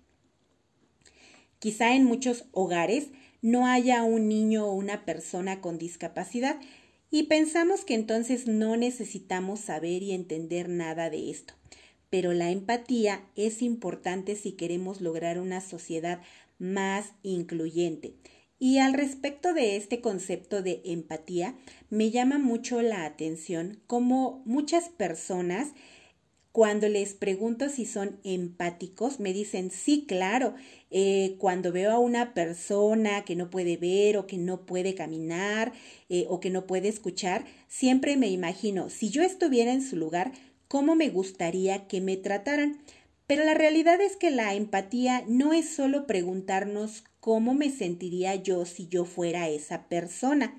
Quizá 1.57 1.95
en 1.95 2.03
muchos 2.03 2.45
hogares 2.51 3.07
no 3.45 3.67
haya 3.67 4.01
un 4.01 4.27
niño 4.27 4.65
o 4.65 4.73
una 4.73 5.05
persona 5.05 5.61
con 5.61 5.77
discapacidad 5.77 6.59
y 7.11 7.23
pensamos 7.23 7.85
que 7.85 7.93
entonces 7.93 8.47
no 8.47 8.75
necesitamos 8.75 9.59
saber 9.59 10.01
y 10.01 10.13
entender 10.13 10.67
nada 10.67 11.11
de 11.11 11.29
esto. 11.29 11.53
Pero 12.09 12.33
la 12.33 12.49
empatía 12.49 13.23
es 13.35 13.61
importante 13.61 14.35
si 14.35 14.53
queremos 14.53 14.99
lograr 14.99 15.39
una 15.39 15.61
sociedad 15.61 16.21
más 16.57 17.13
incluyente. 17.21 18.15
Y 18.57 18.79
al 18.79 18.95
respecto 18.95 19.53
de 19.53 19.75
este 19.75 20.01
concepto 20.01 20.63
de 20.63 20.81
empatía, 20.83 21.53
me 21.91 22.09
llama 22.09 22.39
mucho 22.39 22.81
la 22.81 23.05
atención 23.05 23.79
cómo 23.85 24.41
muchas 24.45 24.89
personas 24.89 25.67
cuando 26.55 26.88
les 26.88 27.15
pregunto 27.15 27.67
si 27.67 27.85
son 27.85 28.17
empáticos, 28.24 29.19
me 29.19 29.33
dicen, 29.33 29.71
sí, 29.71 30.05
claro, 30.07 30.53
eh, 30.89 31.35
cuando 31.38 31.74
veo 31.74 31.91
a 31.91 32.00
una 32.00 32.33
persona 32.33 33.25
que 33.25 33.35
no 33.35 33.50
puede 33.50 33.75
ver 33.75 34.15
o 34.15 34.25
que 34.25 34.38
no 34.38 34.65
puede 34.65 34.95
caminar 34.95 35.74
eh, 36.07 36.25
o 36.29 36.39
que 36.39 36.50
no 36.50 36.65
puede 36.65 36.88
escuchar, 36.88 37.43
siempre 37.67 38.15
me 38.15 38.29
imagino, 38.29 38.89
si 38.89 39.09
yo 39.09 39.21
estuviera 39.21 39.74
en 39.74 39.81
su 39.81 39.97
lugar, 39.97 40.31
cómo 40.69 40.95
me 40.95 41.09
gustaría 41.09 41.88
que 41.88 42.00
me 42.00 42.15
trataran. 42.15 42.79
Pero 43.27 43.43
la 43.43 43.53
realidad 43.53 44.00
es 44.00 44.15
que 44.15 44.31
la 44.31 44.53
empatía 44.53 45.25
no 45.27 45.51
es 45.51 45.67
solo 45.67 46.07
preguntarnos 46.07 47.03
cómo 47.19 47.53
me 47.53 47.69
sentiría 47.69 48.33
yo 48.35 48.65
si 48.65 48.88
yo 48.88 49.03
fuera 49.03 49.50
esa 49.50 49.89
persona. 49.89 50.57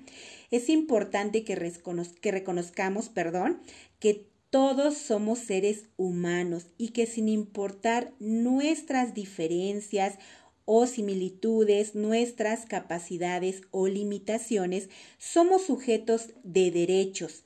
Es 0.51 0.69
importante 0.69 1.43
que, 1.43 1.73
que 2.21 2.31
reconozcamos, 2.31 3.09
perdón, 3.09 3.61
que 3.99 4.27
todos 4.49 4.97
somos 4.97 5.39
seres 5.39 5.85
humanos 5.97 6.67
y 6.77 6.89
que 6.89 7.05
sin 7.05 7.27
importar 7.27 8.13
nuestras 8.19 9.13
diferencias 9.13 10.17
o 10.65 10.85
similitudes, 10.85 11.95
nuestras 11.95 12.65
capacidades 12.65 13.61
o 13.71 13.87
limitaciones, 13.87 14.89
somos 15.17 15.65
sujetos 15.65 16.29
de 16.43 16.71
derechos. 16.71 17.43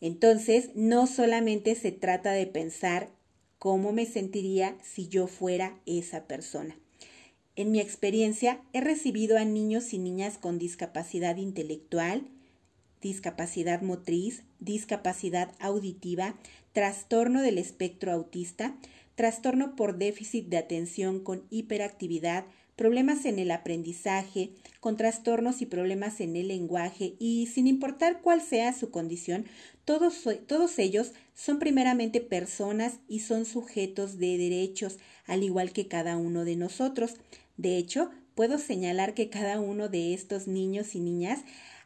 Entonces, 0.00 0.70
no 0.74 1.06
solamente 1.06 1.74
se 1.74 1.92
trata 1.92 2.32
de 2.32 2.46
pensar 2.46 3.10
cómo 3.58 3.92
me 3.92 4.06
sentiría 4.06 4.76
si 4.82 5.08
yo 5.08 5.26
fuera 5.26 5.78
esa 5.86 6.26
persona. 6.26 6.78
En 7.56 7.72
mi 7.72 7.80
experiencia, 7.80 8.62
he 8.72 8.80
recibido 8.80 9.36
a 9.36 9.44
niños 9.44 9.92
y 9.92 9.98
niñas 9.98 10.38
con 10.38 10.58
discapacidad 10.58 11.36
intelectual, 11.36 12.26
discapacidad 13.00 13.82
motriz, 13.82 14.42
discapacidad 14.58 15.52
auditiva, 15.58 16.34
trastorno 16.72 17.42
del 17.42 17.58
espectro 17.58 18.12
autista, 18.12 18.76
trastorno 19.14 19.76
por 19.76 19.98
déficit 19.98 20.46
de 20.46 20.58
atención 20.58 21.20
con 21.20 21.44
hiperactividad, 21.50 22.44
problemas 22.76 23.26
en 23.26 23.38
el 23.38 23.50
aprendizaje, 23.50 24.52
con 24.80 24.96
trastornos 24.96 25.60
y 25.60 25.66
problemas 25.66 26.20
en 26.20 26.36
el 26.36 26.48
lenguaje 26.48 27.14
y 27.18 27.46
sin 27.52 27.66
importar 27.66 28.22
cuál 28.22 28.40
sea 28.40 28.72
su 28.72 28.90
condición, 28.90 29.44
todos, 29.84 30.26
todos 30.46 30.78
ellos 30.78 31.12
son 31.34 31.58
primeramente 31.58 32.22
personas 32.22 32.94
y 33.08 33.20
son 33.20 33.44
sujetos 33.44 34.18
de 34.18 34.38
derechos, 34.38 34.98
al 35.26 35.42
igual 35.42 35.72
que 35.72 35.88
cada 35.88 36.16
uno 36.16 36.46
de 36.46 36.56
nosotros. 36.56 37.16
De 37.58 37.76
hecho, 37.76 38.10
puedo 38.34 38.56
señalar 38.56 39.12
que 39.12 39.28
cada 39.28 39.60
uno 39.60 39.90
de 39.90 40.14
estos 40.14 40.46
niños 40.46 40.94
y 40.94 41.00
niñas 41.00 41.40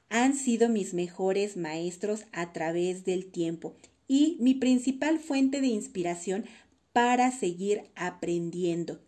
han 0.08 0.34
sido 0.36 0.68
mis 0.68 0.94
mejores 0.94 1.56
maestros 1.56 2.24
a 2.32 2.52
través 2.52 3.04
del 3.04 3.26
tiempo 3.26 3.74
y 4.06 4.36
mi 4.40 4.54
principal 4.54 5.18
fuente 5.18 5.60
de 5.60 5.68
inspiración 5.68 6.44
para 6.92 7.30
seguir 7.32 7.82
aprendiendo. 7.96 9.00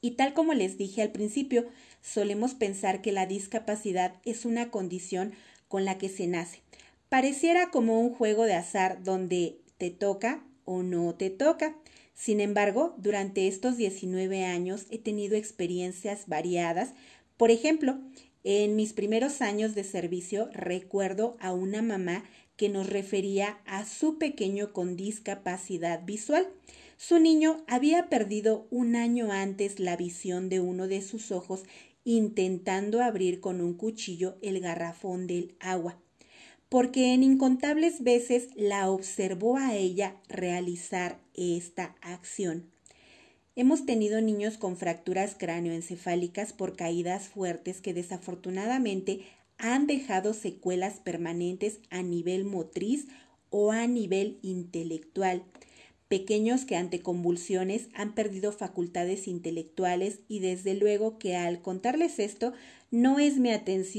Y 0.00 0.12
tal 0.12 0.34
como 0.34 0.52
les 0.54 0.76
dije 0.76 1.02
al 1.02 1.10
principio, 1.10 1.66
solemos 2.02 2.54
pensar 2.54 3.00
que 3.00 3.12
la 3.12 3.26
discapacidad 3.26 4.14
es 4.24 4.44
una 4.44 4.70
condición 4.70 5.32
con 5.68 5.84
la 5.84 5.98
que 5.98 6.08
se 6.08 6.26
nace. 6.26 6.60
Pareciera 7.08 7.70
como 7.70 8.00
un 8.00 8.12
juego 8.12 8.44
de 8.44 8.54
azar 8.54 9.02
donde 9.02 9.58
te 9.78 9.90
toca 9.90 10.44
o 10.64 10.82
no 10.82 11.14
te 11.14 11.30
toca. 11.30 11.76
Sin 12.14 12.40
embargo, 12.40 12.94
durante 12.98 13.48
estos 13.48 13.76
19 13.76 14.44
años 14.44 14.86
he 14.90 14.98
tenido 14.98 15.36
experiencias 15.36 16.26
variadas. 16.26 16.90
Por 17.36 17.50
ejemplo, 17.50 17.98
en 18.48 18.76
mis 18.76 18.92
primeros 18.92 19.42
años 19.42 19.74
de 19.74 19.82
servicio 19.82 20.48
recuerdo 20.52 21.36
a 21.40 21.52
una 21.52 21.82
mamá 21.82 22.22
que 22.56 22.68
nos 22.68 22.88
refería 22.88 23.58
a 23.66 23.84
su 23.84 24.18
pequeño 24.18 24.72
con 24.72 24.96
discapacidad 24.96 26.04
visual. 26.04 26.46
Su 26.96 27.18
niño 27.18 27.64
había 27.66 28.08
perdido 28.08 28.68
un 28.70 28.94
año 28.94 29.32
antes 29.32 29.80
la 29.80 29.96
visión 29.96 30.48
de 30.48 30.60
uno 30.60 30.86
de 30.86 31.02
sus 31.02 31.32
ojos 31.32 31.64
intentando 32.04 33.02
abrir 33.02 33.40
con 33.40 33.60
un 33.60 33.74
cuchillo 33.74 34.38
el 34.42 34.60
garrafón 34.60 35.26
del 35.26 35.56
agua, 35.58 35.98
porque 36.68 37.14
en 37.14 37.24
incontables 37.24 38.04
veces 38.04 38.50
la 38.54 38.88
observó 38.90 39.56
a 39.56 39.74
ella 39.74 40.20
realizar 40.28 41.18
esta 41.34 41.96
acción. 42.00 42.75
Hemos 43.58 43.86
tenido 43.86 44.20
niños 44.20 44.58
con 44.58 44.76
fracturas 44.76 45.34
cráneoencefálicas 45.34 46.52
por 46.52 46.76
caídas 46.76 47.28
fuertes 47.28 47.80
que 47.80 47.94
desafortunadamente 47.94 49.22
han 49.56 49.86
dejado 49.86 50.34
secuelas 50.34 51.00
permanentes 51.00 51.80
a 51.88 52.02
nivel 52.02 52.44
motriz 52.44 53.06
o 53.48 53.72
a 53.72 53.86
nivel 53.86 54.38
intelectual. 54.42 55.42
Pequeños 56.08 56.66
que 56.66 56.76
ante 56.76 57.00
convulsiones 57.00 57.88
han 57.94 58.14
perdido 58.14 58.52
facultades 58.52 59.26
intelectuales 59.26 60.20
y 60.28 60.40
desde 60.40 60.74
luego 60.74 61.18
que 61.18 61.34
al 61.34 61.62
contarles 61.62 62.18
esto 62.18 62.52
no 62.90 63.18
es 63.18 63.38
mi, 63.38 63.48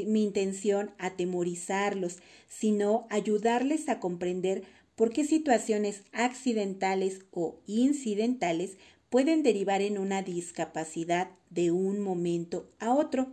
mi 0.06 0.24
intención 0.24 0.92
atemorizarlos, 1.00 2.18
sino 2.48 3.08
ayudarles 3.10 3.90
a 3.90 4.00
comprender 4.00 4.66
por 4.96 5.12
qué 5.12 5.26
situaciones 5.26 6.04
accidentales 6.12 7.22
o 7.32 7.60
incidentales 7.66 8.78
pueden 9.10 9.44
derivar 9.44 9.82
en 9.82 9.98
una 9.98 10.22
discapacidad 10.22 11.30
de 11.50 11.72
un 11.72 12.00
momento 12.00 12.70
a 12.80 12.94
otro. 12.94 13.32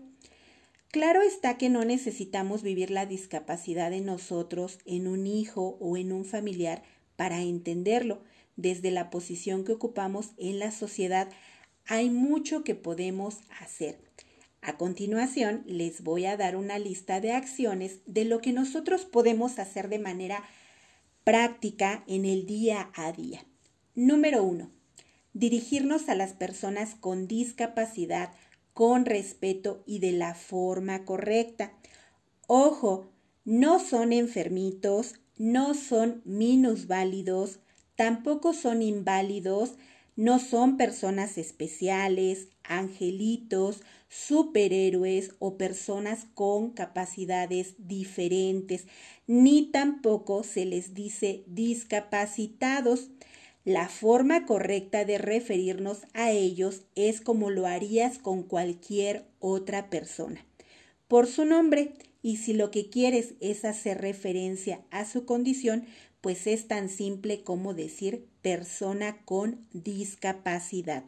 Claro 0.91 1.23
está 1.23 1.59
que 1.59 1.71
no 1.71 1.85
necesitamos 1.85 2.63
vivir 2.63 2.91
la 2.91 3.07
discapacidad 3.07 3.93
en 3.93 4.07
nosotros, 4.07 4.79
en 4.87 5.09
un 5.09 5.27
hijo 5.27 5.77
o 5.81 5.97
en 5.97 6.13
un 6.13 6.25
familiar 6.25 6.83
para 7.17 7.43
entenderlo. 7.43 8.23
Desde 8.57 8.93
la 8.93 9.11
posición 9.11 9.65
que 9.65 9.73
ocupamos 9.73 10.31
en 10.39 10.61
la 10.61 10.71
sociedad 10.71 11.29
hay 11.87 12.11
mucho 12.11 12.63
que 12.63 12.77
podemos 12.77 13.39
hacer. 13.61 13.99
A 14.63 14.77
continuación 14.79 15.65
les 15.67 16.03
voy 16.03 16.27
a 16.27 16.37
dar 16.37 16.57
una 16.57 16.79
lista 16.79 17.21
de 17.21 17.33
acciones 17.33 17.99
de 18.07 18.25
lo 18.25 18.41
que 18.41 18.53
nosotros 18.53 19.05
podemos 19.05 19.59
hacer 19.59 19.89
de 19.89 19.99
manera 19.99 20.45
práctica 21.25 22.05
en 22.07 22.25
el 22.25 22.47
día 22.47 22.91
a 22.95 23.13
día. 23.13 23.45
Número 23.95 24.45
uno 24.45 24.71
dirigirnos 25.35 26.09
a 26.09 26.15
las 26.15 26.33
personas 26.33 26.95
con 26.95 27.29
discapacidad 27.29 28.31
con 28.75 29.07
respeto 29.07 29.83
y 29.87 30.01
de 30.01 30.13
la 30.13 30.35
forma 30.35 31.05
correcta. 31.05 31.73
Ojo, 32.49 33.13
no 33.45 33.79
son 33.79 34.13
enfermitos, 34.13 35.15
no 35.39 35.75
son 35.75 36.23
minusválidos, 36.25 37.61
tampoco 37.97 38.53
son 38.53 38.83
inválidos, 38.83 39.75
no 40.17 40.39
son 40.39 40.77
personas 40.77 41.39
especiales, 41.39 42.49
angelitos, 42.65 43.83
superhéroes 44.09 45.35
o 45.39 45.57
personas 45.57 46.27
con 46.35 46.71
capacidades 46.71 47.75
diferentes, 47.79 48.87
ni 49.27 49.71
tampoco 49.71 50.43
se 50.43 50.65
les 50.65 50.95
dice 50.95 51.45
discapacitados. 51.47 53.11
La 53.65 53.89
forma 53.89 54.45
correcta 54.45 55.07
de 55.07 55.17
referirnos 55.17 56.03
a 56.13 56.31
ellos 56.31 56.83
es 56.95 57.23
como 57.23 57.49
lo 57.49 57.67
harías 57.67 58.19
con 58.19 58.43
cualquier 58.43 59.25
otra 59.41 59.89
persona, 59.89 60.45
por 61.09 61.27
su 61.27 61.47
nombre, 61.47 61.95
y 62.21 62.37
si 62.37 62.53
lo 62.53 62.71
que 62.71 62.91
quieres 62.91 63.35
es 63.41 63.65
hacer 63.65 64.03
referencia 64.03 64.83
a 64.91 65.07
su 65.07 65.25
condición, 65.25 65.87
pues 66.21 66.47
es 66.47 66.69
tan 66.69 66.91
simple 66.91 67.43
como 67.43 67.73
decir 67.73 68.27
persona 68.43 69.23
con 69.25 69.67
discapacidad. 69.73 71.05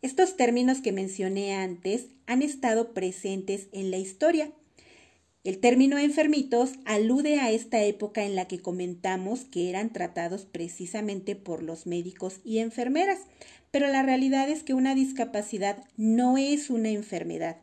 Estos 0.00 0.36
términos 0.36 0.80
que 0.80 0.92
mencioné 0.92 1.54
antes 1.54 2.06
han 2.26 2.40
estado 2.42 2.94
presentes 2.94 3.68
en 3.72 3.90
la 3.90 3.98
historia 3.98 4.50
el 5.44 5.58
término 5.58 5.98
enfermitos 5.98 6.74
alude 6.84 7.40
a 7.40 7.50
esta 7.50 7.82
época 7.82 8.24
en 8.24 8.36
la 8.36 8.46
que 8.46 8.60
comentamos 8.60 9.40
que 9.44 9.68
eran 9.70 9.92
tratados 9.92 10.44
precisamente 10.44 11.34
por 11.34 11.64
los 11.64 11.86
médicos 11.86 12.40
y 12.44 12.58
enfermeras, 12.58 13.18
pero 13.72 13.88
la 13.88 14.02
realidad 14.02 14.48
es 14.48 14.62
que 14.62 14.74
una 14.74 14.94
discapacidad 14.94 15.82
no 15.96 16.38
es 16.38 16.70
una 16.70 16.90
enfermedad. 16.90 17.56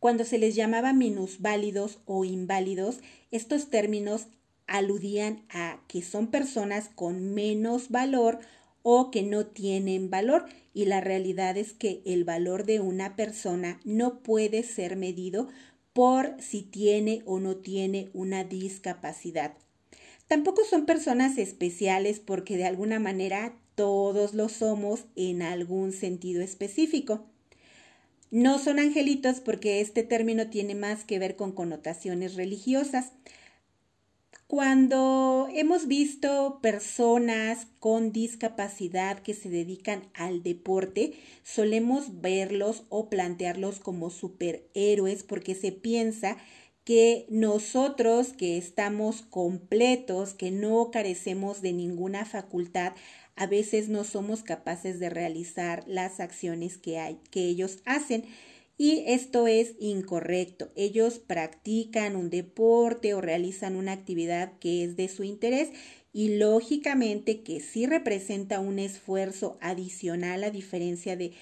Cuando 0.00 0.24
se 0.24 0.38
les 0.38 0.56
llamaba 0.56 0.92
minusválidos 0.92 2.00
o 2.06 2.24
inválidos, 2.24 2.98
estos 3.30 3.70
términos 3.70 4.26
aludían 4.66 5.44
a 5.48 5.80
que 5.86 6.02
son 6.02 6.26
personas 6.26 6.90
con 6.92 7.34
menos 7.34 7.88
valor 7.88 8.40
o 8.82 9.12
que 9.12 9.22
no 9.22 9.46
tienen 9.46 10.10
valor 10.10 10.46
y 10.74 10.86
la 10.86 11.00
realidad 11.00 11.56
es 11.56 11.72
que 11.72 12.02
el 12.04 12.24
valor 12.24 12.64
de 12.64 12.80
una 12.80 13.14
persona 13.14 13.78
no 13.84 14.24
puede 14.24 14.64
ser 14.64 14.96
medido 14.96 15.48
por 15.92 16.36
si 16.40 16.62
tiene 16.62 17.22
o 17.26 17.38
no 17.38 17.56
tiene 17.56 18.10
una 18.14 18.44
discapacidad. 18.44 19.54
Tampoco 20.26 20.64
son 20.64 20.86
personas 20.86 21.36
especiales 21.38 22.20
porque 22.20 22.56
de 22.56 22.64
alguna 22.64 22.98
manera 22.98 23.54
todos 23.74 24.34
lo 24.34 24.48
somos 24.48 25.04
en 25.16 25.42
algún 25.42 25.92
sentido 25.92 26.42
específico. 26.42 27.26
No 28.30 28.58
son 28.58 28.78
angelitos 28.78 29.40
porque 29.40 29.80
este 29.80 30.02
término 30.02 30.48
tiene 30.48 30.74
más 30.74 31.04
que 31.04 31.18
ver 31.18 31.36
con 31.36 31.52
connotaciones 31.52 32.34
religiosas. 32.34 33.12
Cuando 34.54 35.48
hemos 35.50 35.86
visto 35.86 36.58
personas 36.60 37.68
con 37.80 38.12
discapacidad 38.12 39.20
que 39.20 39.32
se 39.32 39.48
dedican 39.48 40.02
al 40.12 40.42
deporte, 40.42 41.14
solemos 41.42 42.20
verlos 42.20 42.84
o 42.90 43.08
plantearlos 43.08 43.80
como 43.80 44.10
superhéroes 44.10 45.22
porque 45.22 45.54
se 45.54 45.72
piensa 45.72 46.36
que 46.84 47.24
nosotros 47.30 48.34
que 48.34 48.58
estamos 48.58 49.22
completos, 49.22 50.34
que 50.34 50.50
no 50.50 50.90
carecemos 50.90 51.62
de 51.62 51.72
ninguna 51.72 52.26
facultad, 52.26 52.92
a 53.36 53.46
veces 53.46 53.88
no 53.88 54.04
somos 54.04 54.42
capaces 54.42 55.00
de 55.00 55.08
realizar 55.08 55.82
las 55.86 56.20
acciones 56.20 56.76
que, 56.76 57.16
que 57.30 57.44
ellos 57.44 57.78
hacen. 57.86 58.26
Y 58.78 59.04
esto 59.06 59.46
es 59.46 59.74
incorrecto. 59.78 60.72
Ellos 60.74 61.18
practican 61.18 62.16
un 62.16 62.30
deporte 62.30 63.14
o 63.14 63.20
realizan 63.20 63.76
una 63.76 63.92
actividad 63.92 64.58
que 64.58 64.82
es 64.84 64.96
de 64.96 65.08
su 65.08 65.24
interés 65.24 65.70
y 66.12 66.36
lógicamente 66.36 67.42
que 67.42 67.60
sí 67.60 67.86
representa 67.86 68.60
un 68.60 68.78
esfuerzo 68.78 69.56
adicional 69.60 70.44
a 70.44 70.50
diferencia 70.50 71.16
de 71.16 71.32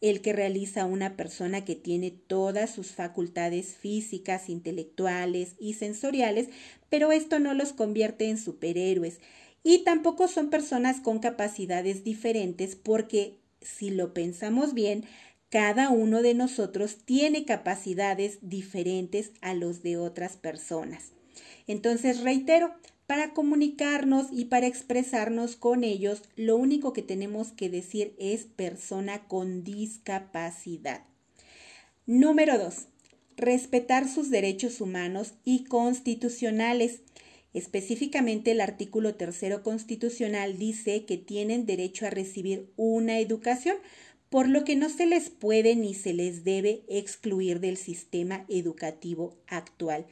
el 0.00 0.20
que 0.20 0.34
realiza 0.34 0.84
una 0.84 1.16
persona 1.16 1.64
que 1.64 1.76
tiene 1.76 2.10
todas 2.10 2.74
sus 2.74 2.88
facultades 2.88 3.74
físicas, 3.74 4.50
intelectuales 4.50 5.54
y 5.58 5.74
sensoriales, 5.74 6.48
pero 6.90 7.10
esto 7.10 7.38
no 7.38 7.54
los 7.54 7.72
convierte 7.72 8.28
en 8.28 8.36
superhéroes. 8.36 9.20
Y 9.62 9.78
tampoco 9.78 10.28
son 10.28 10.50
personas 10.50 11.00
con 11.00 11.20
capacidades 11.20 12.04
diferentes 12.04 12.76
porque, 12.76 13.38
si 13.62 13.88
lo 13.88 14.12
pensamos 14.12 14.74
bien, 14.74 15.06
cada 15.54 15.90
uno 15.90 16.20
de 16.22 16.34
nosotros 16.34 16.96
tiene 17.04 17.44
capacidades 17.44 18.38
diferentes 18.42 19.30
a 19.40 19.54
los 19.54 19.84
de 19.84 19.96
otras 19.96 20.36
personas. 20.36 21.12
Entonces, 21.68 22.22
reitero, 22.22 22.74
para 23.06 23.34
comunicarnos 23.34 24.26
y 24.32 24.46
para 24.46 24.66
expresarnos 24.66 25.54
con 25.54 25.84
ellos, 25.84 26.24
lo 26.34 26.56
único 26.56 26.92
que 26.92 27.02
tenemos 27.02 27.52
que 27.52 27.70
decir 27.70 28.16
es 28.18 28.46
persona 28.46 29.28
con 29.28 29.62
discapacidad. 29.62 31.04
Número 32.04 32.58
2. 32.58 32.88
Respetar 33.36 34.08
sus 34.08 34.30
derechos 34.30 34.80
humanos 34.80 35.34
y 35.44 35.66
constitucionales. 35.66 37.02
Específicamente 37.52 38.50
el 38.50 38.60
artículo 38.60 39.14
tercero 39.14 39.62
constitucional 39.62 40.58
dice 40.58 41.04
que 41.04 41.16
tienen 41.16 41.64
derecho 41.64 42.06
a 42.06 42.10
recibir 42.10 42.72
una 42.74 43.20
educación, 43.20 43.76
por 44.30 44.48
lo 44.48 44.64
que 44.64 44.76
no 44.76 44.88
se 44.88 45.06
les 45.06 45.30
puede 45.30 45.76
ni 45.76 45.94
se 45.94 46.12
les 46.12 46.44
debe 46.44 46.82
excluir 46.88 47.60
del 47.60 47.76
sistema 47.76 48.44
educativo 48.48 49.36
actual. 49.46 50.06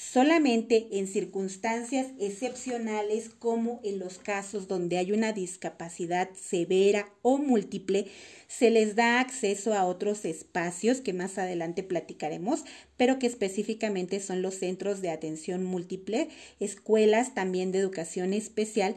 Solamente 0.00 0.86
en 0.92 1.08
circunstancias 1.08 2.06
excepcionales 2.20 3.30
como 3.30 3.80
en 3.82 3.98
los 3.98 4.18
casos 4.18 4.68
donde 4.68 4.96
hay 4.96 5.10
una 5.10 5.32
discapacidad 5.32 6.30
severa 6.40 7.12
o 7.20 7.38
múltiple, 7.38 8.06
se 8.46 8.70
les 8.70 8.94
da 8.94 9.18
acceso 9.18 9.74
a 9.74 9.84
otros 9.84 10.24
espacios 10.24 11.00
que 11.00 11.12
más 11.12 11.36
adelante 11.36 11.82
platicaremos, 11.82 12.62
pero 12.96 13.18
que 13.18 13.26
específicamente 13.26 14.20
son 14.20 14.40
los 14.40 14.54
centros 14.54 15.02
de 15.02 15.10
atención 15.10 15.64
múltiple, 15.64 16.28
escuelas 16.60 17.34
también 17.34 17.72
de 17.72 17.80
educación 17.80 18.34
especial, 18.34 18.94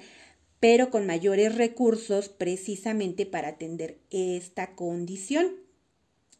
pero 0.61 0.91
con 0.91 1.05
mayores 1.05 1.55
recursos 1.55 2.29
precisamente 2.29 3.25
para 3.25 3.49
atender 3.49 3.97
esta 4.11 4.75
condición. 4.75 5.55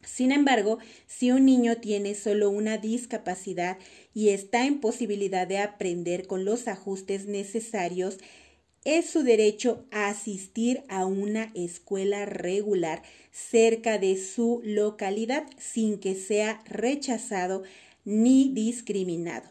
Sin 0.06 0.32
embargo, 0.32 0.78
si 1.08 1.32
un 1.32 1.46
niño 1.46 1.78
tiene 1.78 2.16
solo 2.16 2.50
una 2.52 2.78
discapacidad 2.78 3.78
y 4.14 4.30
está 4.30 4.66
en 4.66 4.80
posibilidad 4.80 5.48
de 5.48 5.58
aprender 5.58 6.28
con 6.28 6.46
los 6.46 6.68
ajustes 6.68 7.26
necesarios, 7.26 8.20
es 8.86 9.10
su 9.10 9.24
derecho 9.24 9.86
a 9.92 10.10
asistir 10.10 10.84
a 10.88 11.06
una 11.06 11.52
escuela 11.56 12.26
regular 12.26 13.02
cerca 13.32 13.98
de 13.98 14.18
su 14.18 14.62
localidad 14.64 15.46
sin 15.58 16.00
que 16.00 16.14
sea 16.16 16.62
rechazado 16.66 17.64
ni 18.06 18.50
discriminado. 18.54 19.50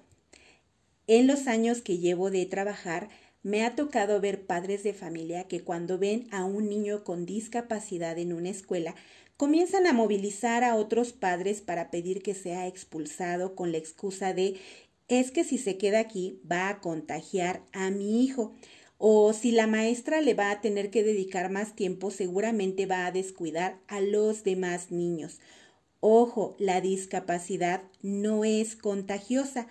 En 1.09 1.27
los 1.27 1.49
años 1.49 1.83
que 1.83 1.99
llevo 1.99 2.31
de 2.31 2.47
trabajar, 2.47 3.09
me 3.43 3.65
ha 3.65 3.75
tocado 3.75 4.21
ver 4.21 4.47
padres 4.47 4.83
de 4.83 4.93
familia 4.93 5.45
que 5.45 5.63
cuando 5.63 5.99
ven 5.99 6.27
a 6.31 6.45
un 6.45 6.69
niño 6.69 7.05
con 7.05 7.27
discapacidad 7.27 8.19
en 8.19 8.33
una 8.33 8.51
escuela, 8.51 8.95
comienzan 9.37 9.87
a 9.87 9.95
movilizar 9.95 10.65
a 10.65 10.77
otros 10.77 11.13
padres 11.13 11.63
para 11.63 11.91
pedir 11.91 12.23
que 12.23 12.35
sea 12.35 12.67
expulsado 12.67 13.55
con 13.55 13.73
la 13.73 13.79
excusa 13.79 14.35
de 14.35 14.61
es 15.09 15.31
que 15.31 15.45
si 15.45 15.59
se 15.59 15.77
queda 15.77 15.99
aquí 15.99 16.41
va 16.51 16.69
a 16.69 16.81
contagiar 16.81 17.63
a 17.73 17.91
mi 17.91 18.23
hijo 18.23 18.53
o 18.99 19.33
si 19.33 19.51
la 19.51 19.67
maestra 19.67 20.21
le 20.21 20.35
va 20.35 20.51
a 20.51 20.61
tener 20.61 20.91
que 20.91 21.03
dedicar 21.03 21.51
más 21.51 21.75
tiempo 21.75 22.11
seguramente 22.11 22.85
va 22.85 23.07
a 23.07 23.13
descuidar 23.13 23.81
a 23.89 24.01
los 24.01 24.45
demás 24.45 24.91
niños. 24.91 25.41
Ojo, 26.01 26.55
la 26.59 26.81
discapacidad 26.81 27.83
no 28.03 28.45
es 28.45 28.77
contagiosa, 28.77 29.69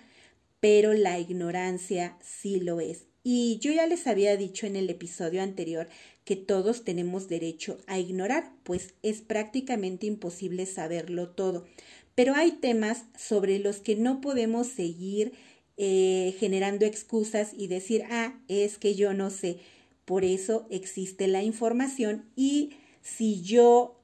pero 0.58 0.92
la 0.94 1.20
ignorancia 1.20 2.18
sí 2.20 2.60
lo 2.60 2.80
es. 2.80 3.09
Y 3.22 3.58
yo 3.58 3.72
ya 3.72 3.86
les 3.86 4.06
había 4.06 4.36
dicho 4.36 4.66
en 4.66 4.76
el 4.76 4.88
episodio 4.88 5.42
anterior 5.42 5.88
que 6.24 6.36
todos 6.36 6.84
tenemos 6.84 7.28
derecho 7.28 7.78
a 7.86 7.98
ignorar, 7.98 8.52
pues 8.62 8.94
es 9.02 9.20
prácticamente 9.20 10.06
imposible 10.06 10.64
saberlo 10.66 11.28
todo. 11.28 11.66
Pero 12.14 12.34
hay 12.34 12.52
temas 12.52 13.04
sobre 13.18 13.58
los 13.58 13.78
que 13.78 13.96
no 13.96 14.20
podemos 14.20 14.68
seguir 14.68 15.32
eh, 15.76 16.34
generando 16.38 16.84
excusas 16.86 17.52
y 17.56 17.66
decir, 17.66 18.04
ah, 18.10 18.38
es 18.48 18.78
que 18.78 18.94
yo 18.94 19.14
no 19.14 19.30
sé. 19.30 19.58
Por 20.04 20.24
eso 20.24 20.66
existe 20.70 21.28
la 21.28 21.42
información 21.42 22.24
y 22.36 22.70
si 23.02 23.42
yo 23.42 23.99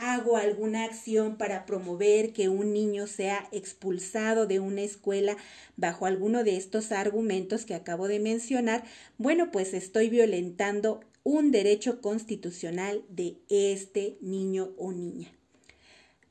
hago 0.00 0.38
alguna 0.38 0.84
acción 0.84 1.36
para 1.36 1.66
promover 1.66 2.32
que 2.32 2.48
un 2.48 2.72
niño 2.72 3.06
sea 3.06 3.48
expulsado 3.52 4.46
de 4.46 4.58
una 4.58 4.80
escuela 4.80 5.36
bajo 5.76 6.06
alguno 6.06 6.42
de 6.42 6.56
estos 6.56 6.90
argumentos 6.90 7.66
que 7.66 7.74
acabo 7.74 8.08
de 8.08 8.18
mencionar, 8.18 8.82
bueno, 9.18 9.50
pues 9.50 9.74
estoy 9.74 10.08
violentando 10.08 11.00
un 11.22 11.50
derecho 11.50 12.00
constitucional 12.00 13.04
de 13.10 13.36
este 13.50 14.16
niño 14.22 14.70
o 14.78 14.92
niña. 14.92 15.28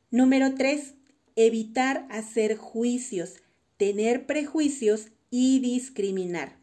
Número 0.10 0.56
3. 0.56 0.96
Evitar 1.36 2.08
hacer 2.10 2.58
juicios, 2.58 3.36
tener 3.78 4.26
prejuicios 4.26 5.10
y 5.30 5.60
discriminar. 5.60 6.58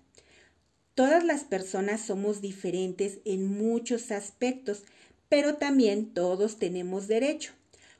Todas 0.96 1.24
las 1.24 1.44
personas 1.44 2.00
somos 2.00 2.40
diferentes 2.40 3.20
en 3.24 3.46
muchos 3.46 4.10
aspectos, 4.10 4.84
pero 5.28 5.56
también 5.56 6.12
todos 6.12 6.58
tenemos 6.58 7.08
derecho. 7.08 7.52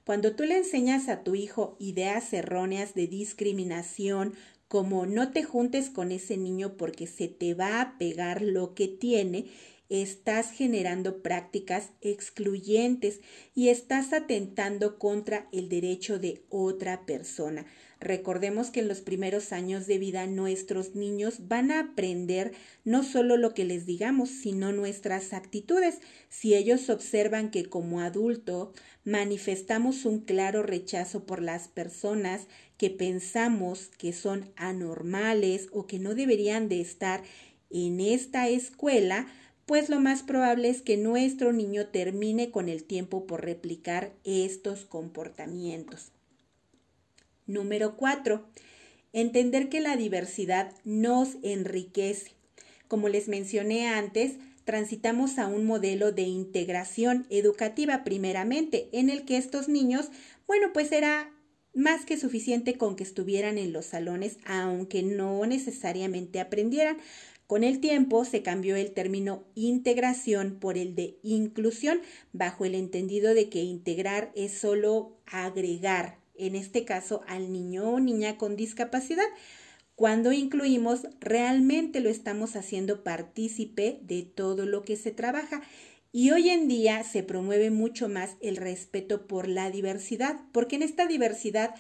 Cuando 0.05 0.37
tú 0.37 0.45
le 0.45 0.59
enseñas 0.59 1.09
a 1.09 1.25
tu 1.25 1.35
hijo 1.35 1.77
ideas 1.81 2.33
erróneas 2.33 2.95
de 2.95 3.09
discriminación, 3.09 4.35
como 4.69 5.07
no 5.07 5.33
te 5.33 5.43
juntes 5.43 5.91
con 5.91 6.13
ese 6.13 6.37
niño 6.37 6.77
porque 6.77 7.07
se 7.07 7.29
te 7.29 7.55
va 7.55 7.81
a 7.81 7.99
pegar 7.99 8.43
lo 8.43 8.75
que 8.75 8.89
tiene, 8.89 9.47
estás 9.89 10.51
generando 10.51 11.23
prácticas 11.23 11.91
excluyentes 12.01 13.21
y 13.55 13.69
estás 13.69 14.13
atentando 14.13 14.99
contra 14.99 15.49
el 15.53 15.69
derecho 15.69 16.19
de 16.19 16.45
otra 16.51 17.07
persona. 17.07 17.67
Recordemos 17.99 18.71
que 18.71 18.81
en 18.81 18.89
los 18.89 19.01
primeros 19.01 19.53
años 19.53 19.87
de 19.87 19.97
vida 19.97 20.27
nuestros 20.27 20.95
niños 20.95 21.49
van 21.49 21.71
a 21.71 21.81
aprender 21.81 22.53
no 22.85 23.03
solo 23.03 23.39
lo 23.39 23.55
que 23.55 23.65
les 23.65 23.87
digamos, 23.87 24.29
sino 24.29 24.71
nuestras 24.73 25.33
actitudes. 25.33 26.01
Si 26.29 26.55
ellos 26.55 26.91
observan 26.91 27.51
que 27.51 27.65
como 27.65 28.01
adulto 28.01 28.75
manifestamos 29.05 30.05
un 30.05 30.21
claro 30.21 30.63
rechazo 30.63 31.25
por 31.25 31.41
las 31.41 31.69
personas 31.69 32.49
que 32.77 32.91
pensamos 32.91 33.91
que 33.97 34.13
son 34.13 34.51
anormales 34.57 35.69
o 35.73 35.87
que 35.87 35.99
no 35.99 36.15
deberían 36.15 36.69
de 36.69 36.83
estar 36.83 37.23
en 37.71 38.01
esta 38.01 38.49
escuela, 38.49 39.27
pues 39.65 39.89
lo 39.89 40.01
más 40.01 40.23
probable 40.23 40.69
es 40.69 40.83
que 40.83 40.99
nuestro 40.99 41.53
niño 41.53 41.87
termine 41.87 42.51
con 42.51 42.69
el 42.69 42.85
tiempo 42.85 43.27
por 43.27 43.45
replicar 43.45 44.13
estos 44.23 44.85
comportamientos. 44.85 46.13
Número 47.47 47.97
4. 47.97 48.45
Entender 49.13 49.69
que 49.69 49.81
la 49.81 49.97
diversidad 49.97 50.73
nos 50.85 51.37
enriquece. 51.43 52.33
Como 52.89 53.09
les 53.09 53.29
mencioné 53.29 53.89
antes, 53.89 54.37
transitamos 54.65 55.39
a 55.39 55.47
un 55.47 55.65
modelo 55.65 56.13
de 56.13 56.23
integración 56.23 57.27
educativa 57.31 58.05
primeramente, 58.05 58.89
en 58.93 59.11
el 59.11 59.25
que 59.25 59.37
estos 59.37 59.69
niños, 59.69 60.11
bueno, 60.47 60.73
pues 60.73 60.91
era 60.93 61.33
más 61.73 62.05
que 62.05 62.17
suficiente 62.17 62.77
con 62.77 62.97
que 62.97 63.05
estuvieran 63.05 63.59
en 63.59 63.73
los 63.73 63.87
salones, 63.87 64.39
aunque 64.45 65.03
no 65.03 65.47
necesariamente 65.47 66.41
aprendieran, 66.41 66.99
con 67.47 67.63
el 67.63 67.79
tiempo 67.79 68.25
se 68.25 68.43
cambió 68.43 68.75
el 68.75 68.91
término 68.91 69.45
integración 69.55 70.59
por 70.59 70.77
el 70.77 70.97
de 70.97 71.19
inclusión, 71.23 72.01
bajo 72.33 72.65
el 72.65 72.75
entendido 72.75 73.35
de 73.35 73.49
que 73.49 73.63
integrar 73.63 74.33
es 74.35 74.53
solo 74.53 75.17
agregar, 75.27 76.19
en 76.39 76.57
este 76.57 76.85
caso 76.85 77.23
al 77.27 77.53
niño 77.53 77.91
o 77.91 78.01
niña 78.01 78.37
con 78.37 78.57
discapacidad. 78.57 79.27
Cuando 79.95 80.33
incluimos, 80.33 81.07
realmente 81.21 82.01
lo 82.01 82.11
estamos 82.11 82.55
haciendo 82.55 83.03
partícipe 83.03 84.01
de 84.03 84.23
todo 84.23 84.67
lo 84.67 84.83
que 84.83 84.97
se 84.97 85.11
trabaja. 85.11 85.63
Y 86.13 86.31
hoy 86.31 86.51
en 86.51 86.69
día 86.69 87.03
se 87.05 87.23
promueve 87.23 87.71
mucho 87.71 88.09
más 88.09 88.37
el 88.41 88.57
respeto 88.57 89.27
por 89.27 89.49
la 89.49 89.71
diversidad, 89.71 90.41
porque 90.53 90.77
en 90.77 90.83
esta 90.83 91.07
diversidad 91.07 91.75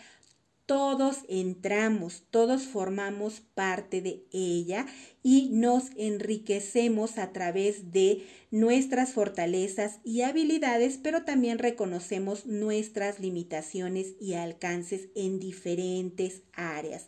todos 0.66 1.18
entramos, 1.28 2.24
todos 2.30 2.64
formamos 2.64 3.40
parte 3.54 4.02
de 4.02 4.24
ella 4.32 4.86
y 5.22 5.48
nos 5.52 5.90
enriquecemos 5.96 7.18
a 7.18 7.32
través 7.32 7.92
de 7.92 8.26
nuestras 8.50 9.12
fortalezas 9.12 10.00
y 10.02 10.22
habilidades, 10.22 10.98
pero 10.98 11.24
también 11.24 11.58
reconocemos 11.58 12.46
nuestras 12.46 13.20
limitaciones 13.20 14.14
y 14.20 14.34
alcances 14.34 15.08
en 15.14 15.38
diferentes 15.38 16.42
áreas. 16.52 17.06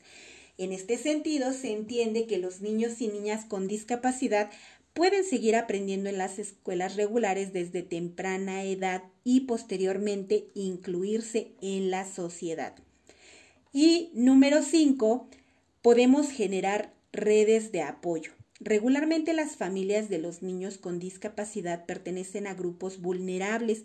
En 0.57 0.73
este 0.73 0.97
sentido, 0.97 1.53
se 1.53 1.73
entiende 1.73 2.27
que 2.27 2.39
los 2.39 2.61
niños 2.61 3.01
y 3.01 3.09
niñas 3.09 3.45
con 3.45 3.67
discapacidad 3.67 4.51
pueden 4.93 5.25
seguir 5.25 5.55
aprendiendo 5.55 6.09
en 6.09 6.19
las 6.19 6.39
escuelas 6.39 6.97
regulares 6.97 7.53
desde 7.53 7.83
temprana 7.83 8.65
edad 8.65 9.03
y 9.23 9.41
posteriormente 9.41 10.49
incluirse 10.55 11.53
en 11.61 11.91
la 11.91 12.05
sociedad. 12.05 12.75
Y 13.73 14.11
número 14.15 14.63
cinco, 14.63 15.29
podemos 15.83 16.31
generar 16.31 16.95
redes 17.13 17.73
de 17.73 17.83
apoyo. 17.83 18.33
Regularmente 18.61 19.33
las 19.33 19.57
familias 19.57 20.09
de 20.09 20.19
los 20.19 20.43
niños 20.43 20.79
con 20.79 20.99
discapacidad 20.99 21.87
pertenecen 21.87 22.47
a 22.47 22.55
grupos 22.55 23.01
vulnerables. 23.01 23.85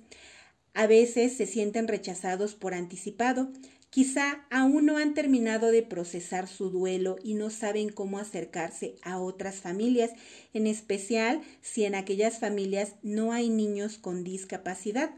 A 0.73 0.87
veces 0.87 1.37
se 1.37 1.45
sienten 1.45 1.87
rechazados 1.87 2.55
por 2.55 2.73
anticipado, 2.73 3.51
Quizá 3.93 4.43
aún 4.49 4.87
no 4.87 4.97
han 4.97 5.13
terminado 5.13 5.69
de 5.69 5.83
procesar 5.83 6.47
su 6.47 6.71
duelo 6.71 7.17
y 7.23 7.35
no 7.35 7.51
saben 7.51 7.89
cómo 7.89 8.17
acercarse 8.17 8.95
a 9.03 9.19
otras 9.19 9.57
familias, 9.57 10.09
en 10.51 10.65
especial 10.65 11.43
si 11.61 11.85
en 11.85 11.93
aquellas 11.93 12.39
familias 12.39 12.95
no 13.03 13.33
hay 13.33 13.51
niños 13.51 13.99
con 13.99 14.23
discapacidad. 14.23 15.11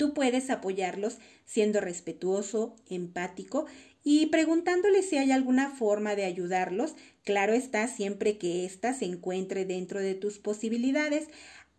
Tú 0.00 0.14
puedes 0.14 0.48
apoyarlos 0.48 1.18
siendo 1.44 1.78
respetuoso, 1.78 2.74
empático 2.88 3.66
y 4.02 4.28
preguntándoles 4.28 5.06
si 5.06 5.18
hay 5.18 5.30
alguna 5.30 5.68
forma 5.68 6.16
de 6.16 6.24
ayudarlos. 6.24 6.94
Claro 7.22 7.52
está, 7.52 7.86
siempre 7.86 8.38
que 8.38 8.64
ésta 8.64 8.94
se 8.94 9.04
encuentre 9.04 9.66
dentro 9.66 10.00
de 10.00 10.14
tus 10.14 10.38
posibilidades. 10.38 11.28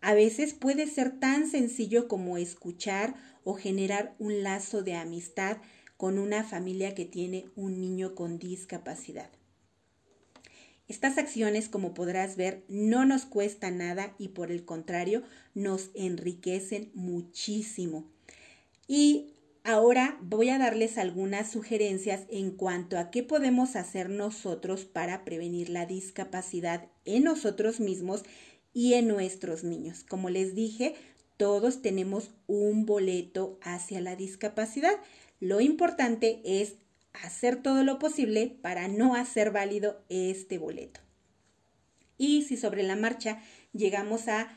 A 0.01 0.13
veces 0.13 0.53
puede 0.53 0.85
ser 0.85 1.19
tan 1.19 1.49
sencillo 1.49 2.07
como 2.07 2.37
escuchar 2.37 3.15
o 3.43 3.55
generar 3.55 4.13
un 4.19 4.43
lazo 4.43 4.83
de 4.83 4.93
amistad 4.93 5.57
con 5.97 6.19
una 6.19 6.43
familia 6.43 6.93
que 6.93 7.05
tiene 7.05 7.45
un 7.55 7.81
niño 7.81 8.13
con 8.13 8.37
discapacidad. 8.37 9.31
Estas 10.91 11.17
acciones, 11.17 11.69
como 11.69 11.93
podrás 11.93 12.35
ver, 12.35 12.65
no 12.67 13.05
nos 13.05 13.23
cuesta 13.23 13.71
nada 13.71 14.13
y 14.17 14.27
por 14.27 14.51
el 14.51 14.65
contrario, 14.65 15.23
nos 15.53 15.89
enriquecen 15.95 16.91
muchísimo. 16.93 18.11
Y 18.89 19.31
ahora 19.63 20.19
voy 20.21 20.49
a 20.49 20.57
darles 20.57 20.97
algunas 20.97 21.49
sugerencias 21.49 22.23
en 22.29 22.51
cuanto 22.51 22.99
a 22.99 23.09
qué 23.09 23.23
podemos 23.23 23.77
hacer 23.77 24.09
nosotros 24.09 24.83
para 24.83 25.23
prevenir 25.23 25.69
la 25.69 25.85
discapacidad 25.85 26.89
en 27.05 27.23
nosotros 27.23 27.79
mismos 27.79 28.23
y 28.73 28.95
en 28.95 29.07
nuestros 29.07 29.63
niños. 29.63 30.03
Como 30.03 30.29
les 30.29 30.55
dije, 30.55 30.95
todos 31.37 31.81
tenemos 31.81 32.31
un 32.47 32.85
boleto 32.85 33.59
hacia 33.61 34.01
la 34.01 34.17
discapacidad. 34.17 34.97
Lo 35.39 35.61
importante 35.61 36.41
es 36.43 36.75
hacer 37.13 37.61
todo 37.61 37.83
lo 37.83 37.99
posible 37.99 38.57
para 38.61 38.87
no 38.87 39.15
hacer 39.15 39.51
válido 39.51 40.03
este 40.09 40.57
boleto. 40.57 41.01
Y 42.17 42.43
si 42.43 42.57
sobre 42.57 42.83
la 42.83 42.95
marcha 42.95 43.41
llegamos 43.73 44.27
a 44.27 44.55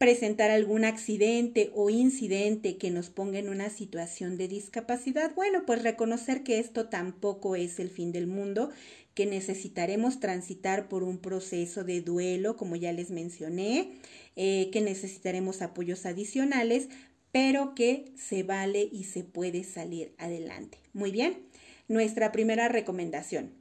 presentar 0.00 0.50
algún 0.50 0.86
accidente 0.86 1.70
o 1.74 1.90
incidente 1.90 2.78
que 2.78 2.90
nos 2.90 3.10
ponga 3.10 3.38
en 3.38 3.50
una 3.50 3.68
situación 3.68 4.38
de 4.38 4.48
discapacidad, 4.48 5.34
bueno, 5.34 5.64
pues 5.66 5.82
reconocer 5.82 6.42
que 6.42 6.58
esto 6.58 6.88
tampoco 6.88 7.54
es 7.54 7.78
el 7.78 7.90
fin 7.90 8.10
del 8.10 8.26
mundo, 8.26 8.70
que 9.12 9.26
necesitaremos 9.26 10.18
transitar 10.18 10.88
por 10.88 11.02
un 11.02 11.18
proceso 11.18 11.84
de 11.84 12.00
duelo, 12.00 12.56
como 12.56 12.76
ya 12.76 12.92
les 12.92 13.10
mencioné, 13.10 13.92
eh, 14.36 14.70
que 14.72 14.80
necesitaremos 14.80 15.60
apoyos 15.60 16.06
adicionales, 16.06 16.88
pero 17.30 17.74
que 17.74 18.06
se 18.16 18.42
vale 18.42 18.88
y 18.90 19.04
se 19.04 19.22
puede 19.22 19.64
salir 19.64 20.14
adelante. 20.16 20.78
Muy 20.94 21.10
bien, 21.10 21.49
nuestra 21.90 22.30
primera 22.30 22.68
recomendación. 22.68 23.52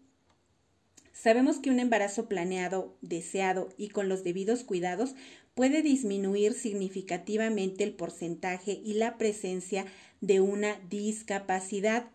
Sabemos 1.14 1.58
que 1.58 1.72
un 1.72 1.80
embarazo 1.80 2.30
planeado, 2.30 2.96
deseado 3.02 3.70
y 3.76 3.90
con 3.90 4.08
los 4.08 4.24
debidos 4.24 4.64
cuidados 4.64 5.16
puede 5.56 5.82
disminuir 5.82 6.54
significativamente 6.54 7.84
el 7.84 7.94
porcentaje 7.94 8.82
y 8.86 8.94
la 8.94 9.18
presencia 9.18 9.86
de 10.22 10.42
una 10.42 10.80
discapacidad. 10.92 12.12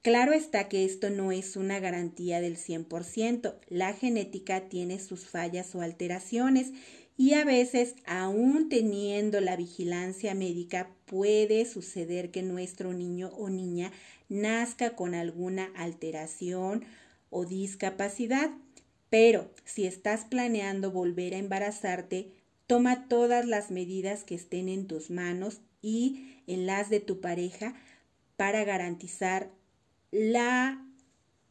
Claro 0.00 0.32
está 0.32 0.70
que 0.70 0.86
esto 0.86 1.10
no 1.10 1.32
es 1.32 1.56
una 1.56 1.80
garantía 1.80 2.40
del 2.40 2.56
100%. 2.56 3.54
La 3.68 3.92
genética 3.92 4.70
tiene 4.70 4.98
sus 5.00 5.26
fallas 5.26 5.74
o 5.74 5.82
alteraciones 5.82 6.72
y 7.22 7.34
a 7.34 7.44
veces, 7.44 7.94
aún 8.04 8.68
teniendo 8.68 9.40
la 9.40 9.54
vigilancia 9.54 10.34
médica, 10.34 10.90
puede 11.06 11.64
suceder 11.66 12.32
que 12.32 12.42
nuestro 12.42 12.92
niño 12.92 13.28
o 13.38 13.48
niña 13.48 13.92
nazca 14.28 14.96
con 14.96 15.14
alguna 15.14 15.70
alteración 15.76 16.84
o 17.30 17.44
discapacidad. 17.44 18.50
Pero 19.08 19.52
si 19.64 19.86
estás 19.86 20.24
planeando 20.24 20.90
volver 20.90 21.34
a 21.34 21.38
embarazarte, 21.38 22.32
toma 22.66 23.06
todas 23.06 23.46
las 23.46 23.70
medidas 23.70 24.24
que 24.24 24.34
estén 24.34 24.68
en 24.68 24.88
tus 24.88 25.08
manos 25.08 25.60
y 25.80 26.40
en 26.48 26.66
las 26.66 26.90
de 26.90 26.98
tu 26.98 27.20
pareja 27.20 27.76
para 28.36 28.64
garantizar 28.64 29.48
la 30.10 30.84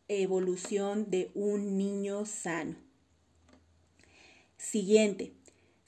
evolución 0.10 1.10
de 1.10 1.32
un 1.34 1.78
niño 1.78 2.26
sano. 2.26 2.76
Siguiente, 4.58 5.32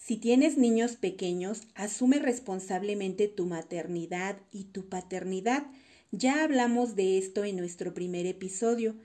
si 0.06 0.18
tienes 0.18 0.58
niños 0.58 0.98
pequeños, 0.98 1.62
asume 1.76 2.20
responsablemente 2.20 3.30
tu 3.30 3.46
maternidad 3.46 4.38
y 4.52 4.66
tu 4.66 4.90
paternidad. 4.90 5.68
Ya 6.12 6.44
hablamos 6.44 6.98
de 6.98 7.18
esto 7.18 7.46
en 7.46 7.56
nuestro 7.56 7.94
primer 7.94 8.26
episodio. 8.26 8.96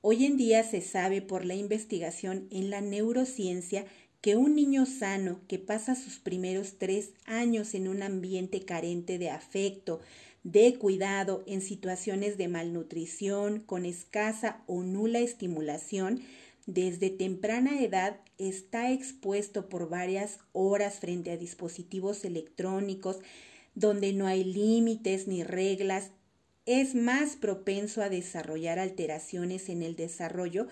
Hoy 0.00 0.24
en 0.24 0.36
día 0.36 0.64
se 0.64 0.80
sabe 0.80 1.22
por 1.22 1.44
la 1.44 1.54
investigación 1.54 2.48
en 2.50 2.70
la 2.70 2.80
neurociencia 2.80 3.84
que 4.20 4.34
un 4.34 4.56
niño 4.56 4.84
sano 4.84 5.40
que 5.46 5.60
pasa 5.60 5.94
sus 5.94 6.18
primeros 6.18 6.76
tres 6.76 7.12
años 7.24 7.74
en 7.74 7.86
un 7.86 8.02
ambiente 8.02 8.64
carente 8.64 9.18
de 9.18 9.30
afecto, 9.30 10.00
de 10.42 10.74
cuidado, 10.74 11.44
en 11.46 11.60
situaciones 11.60 12.36
de 12.36 12.48
malnutrición, 12.48 13.60
con 13.60 13.84
escasa 13.84 14.64
o 14.66 14.82
nula 14.82 15.20
estimulación, 15.20 16.20
desde 16.68 17.08
temprana 17.08 17.82
edad 17.82 18.20
está 18.36 18.92
expuesto 18.92 19.70
por 19.70 19.88
varias 19.88 20.38
horas 20.52 21.00
frente 21.00 21.30
a 21.30 21.38
dispositivos 21.38 22.26
electrónicos 22.26 23.20
donde 23.74 24.12
no 24.12 24.26
hay 24.26 24.44
límites 24.44 25.26
ni 25.28 25.42
reglas, 25.44 26.10
es 26.66 26.94
más 26.94 27.36
propenso 27.36 28.02
a 28.02 28.10
desarrollar 28.10 28.78
alteraciones 28.78 29.70
en 29.70 29.82
el 29.82 29.96
desarrollo 29.96 30.68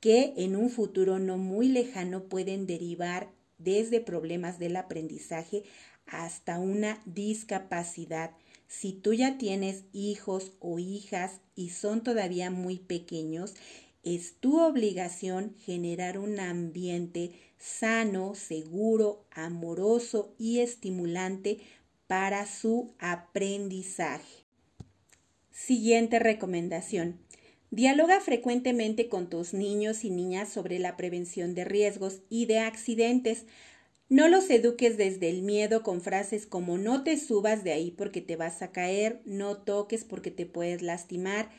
que 0.00 0.32
en 0.38 0.56
un 0.56 0.70
futuro 0.70 1.18
no 1.18 1.36
muy 1.36 1.68
lejano 1.68 2.24
pueden 2.24 2.66
derivar 2.66 3.30
desde 3.58 4.00
problemas 4.00 4.58
del 4.58 4.76
aprendizaje 4.76 5.62
hasta 6.06 6.58
una 6.58 7.02
discapacidad. 7.04 8.30
Si 8.66 8.92
tú 8.92 9.12
ya 9.12 9.36
tienes 9.36 9.84
hijos 9.92 10.52
o 10.58 10.78
hijas 10.78 11.42
y 11.54 11.68
son 11.68 12.02
todavía 12.02 12.50
muy 12.50 12.78
pequeños, 12.78 13.54
es 14.04 14.34
tu 14.40 14.60
obligación 14.60 15.54
generar 15.58 16.18
un 16.18 16.38
ambiente 16.40 17.32
sano, 17.58 18.34
seguro, 18.34 19.24
amoroso 19.30 20.34
y 20.38 20.60
estimulante 20.60 21.58
para 22.06 22.46
su 22.46 22.94
aprendizaje. 22.98 24.44
Siguiente 25.50 26.18
recomendación. 26.18 27.18
Dialoga 27.70 28.20
frecuentemente 28.20 29.08
con 29.08 29.28
tus 29.28 29.54
niños 29.54 30.04
y 30.04 30.10
niñas 30.10 30.48
sobre 30.48 30.78
la 30.78 30.96
prevención 30.96 31.54
de 31.54 31.64
riesgos 31.64 32.20
y 32.28 32.46
de 32.46 32.58
accidentes. 32.58 33.46
No 34.08 34.28
los 34.28 34.50
eduques 34.50 34.96
desde 34.96 35.30
el 35.30 35.42
miedo 35.42 35.82
con 35.82 36.00
frases 36.00 36.46
como 36.46 36.78
no 36.78 37.02
te 37.02 37.16
subas 37.16 37.64
de 37.64 37.72
ahí 37.72 37.90
porque 37.90 38.20
te 38.20 38.36
vas 38.36 38.62
a 38.62 38.70
caer, 38.70 39.22
no 39.24 39.56
toques 39.56 40.04
porque 40.04 40.30
te 40.30 40.46
puedes 40.46 40.82
lastimar, 40.82 41.50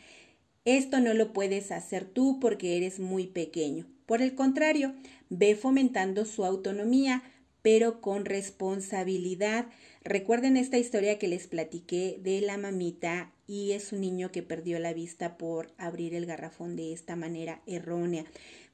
esto 0.66 1.00
no 1.00 1.14
lo 1.14 1.32
puedes 1.32 1.72
hacer 1.72 2.06
tú 2.06 2.40
porque 2.40 2.78
eres 2.78 3.00
muy 3.00 3.28
pequeño. 3.28 3.86
Por 4.06 4.22
el 4.22 4.36
contrario, 4.36 4.94
ve 5.30 5.56
fomentando 5.56 6.26
su 6.26 6.44
autonomía, 6.44 7.24
pero 7.62 8.02
con 8.02 8.26
responsabilidad. 8.26 9.68
Recuerden 10.04 10.58
esta 10.58 10.78
historia 10.78 11.18
que 11.18 11.28
les 11.28 11.48
platiqué 11.48 12.20
de 12.22 12.42
la 12.42 12.58
mamita 12.58 13.32
y 13.48 13.72
es 13.72 13.92
un 13.92 14.02
niño 14.02 14.32
que 14.32 14.44
perdió 14.44 14.80
la 14.80 14.94
vista 14.94 15.38
por 15.38 15.72
abrir 15.78 16.14
el 16.14 16.26
garrafón 16.26 16.76
de 16.76 16.94
esta 16.94 17.16
manera 17.16 17.62
errónea. 17.66 18.26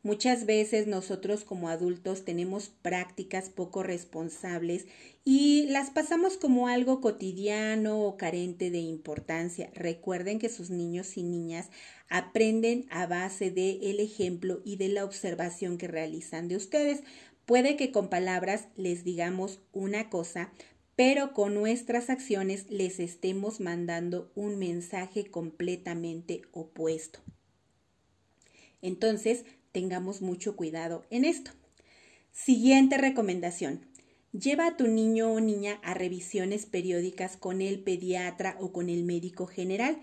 Muchas 0.03 0.47
veces 0.47 0.87
nosotros 0.87 1.43
como 1.43 1.69
adultos 1.69 2.25
tenemos 2.25 2.69
prácticas 2.69 3.51
poco 3.51 3.83
responsables 3.83 4.87
y 5.23 5.67
las 5.67 5.91
pasamos 5.91 6.37
como 6.37 6.67
algo 6.67 7.01
cotidiano 7.01 8.01
o 8.01 8.17
carente 8.17 8.71
de 8.71 8.79
importancia. 8.79 9.69
Recuerden 9.75 10.39
que 10.39 10.49
sus 10.49 10.71
niños 10.71 11.17
y 11.17 11.23
niñas 11.23 11.69
aprenden 12.09 12.87
a 12.89 13.05
base 13.05 13.51
del 13.51 13.99
ejemplo 13.99 14.61
y 14.65 14.77
de 14.77 14.87
la 14.87 15.05
observación 15.05 15.77
que 15.77 15.87
realizan 15.87 16.47
de 16.47 16.55
ustedes. 16.55 17.03
Puede 17.45 17.75
que 17.75 17.91
con 17.91 18.09
palabras 18.09 18.69
les 18.75 19.03
digamos 19.03 19.59
una 19.71 20.09
cosa, 20.09 20.51
pero 20.95 21.33
con 21.33 21.53
nuestras 21.53 22.09
acciones 22.09 22.71
les 22.71 22.99
estemos 22.99 23.59
mandando 23.59 24.31
un 24.33 24.57
mensaje 24.57 25.29
completamente 25.29 26.41
opuesto. 26.53 27.19
Entonces, 28.81 29.45
tengamos 29.71 30.21
mucho 30.21 30.55
cuidado 30.55 31.05
en 31.09 31.25
esto. 31.25 31.51
Siguiente 32.31 32.97
recomendación. 32.97 33.85
Lleva 34.31 34.67
a 34.67 34.77
tu 34.77 34.87
niño 34.87 35.31
o 35.31 35.39
niña 35.39 35.79
a 35.83 35.93
revisiones 35.93 36.65
periódicas 36.65 37.35
con 37.35 37.61
el 37.61 37.79
pediatra 37.79 38.55
o 38.59 38.71
con 38.71 38.89
el 38.89 39.03
médico 39.03 39.45
general. 39.45 39.97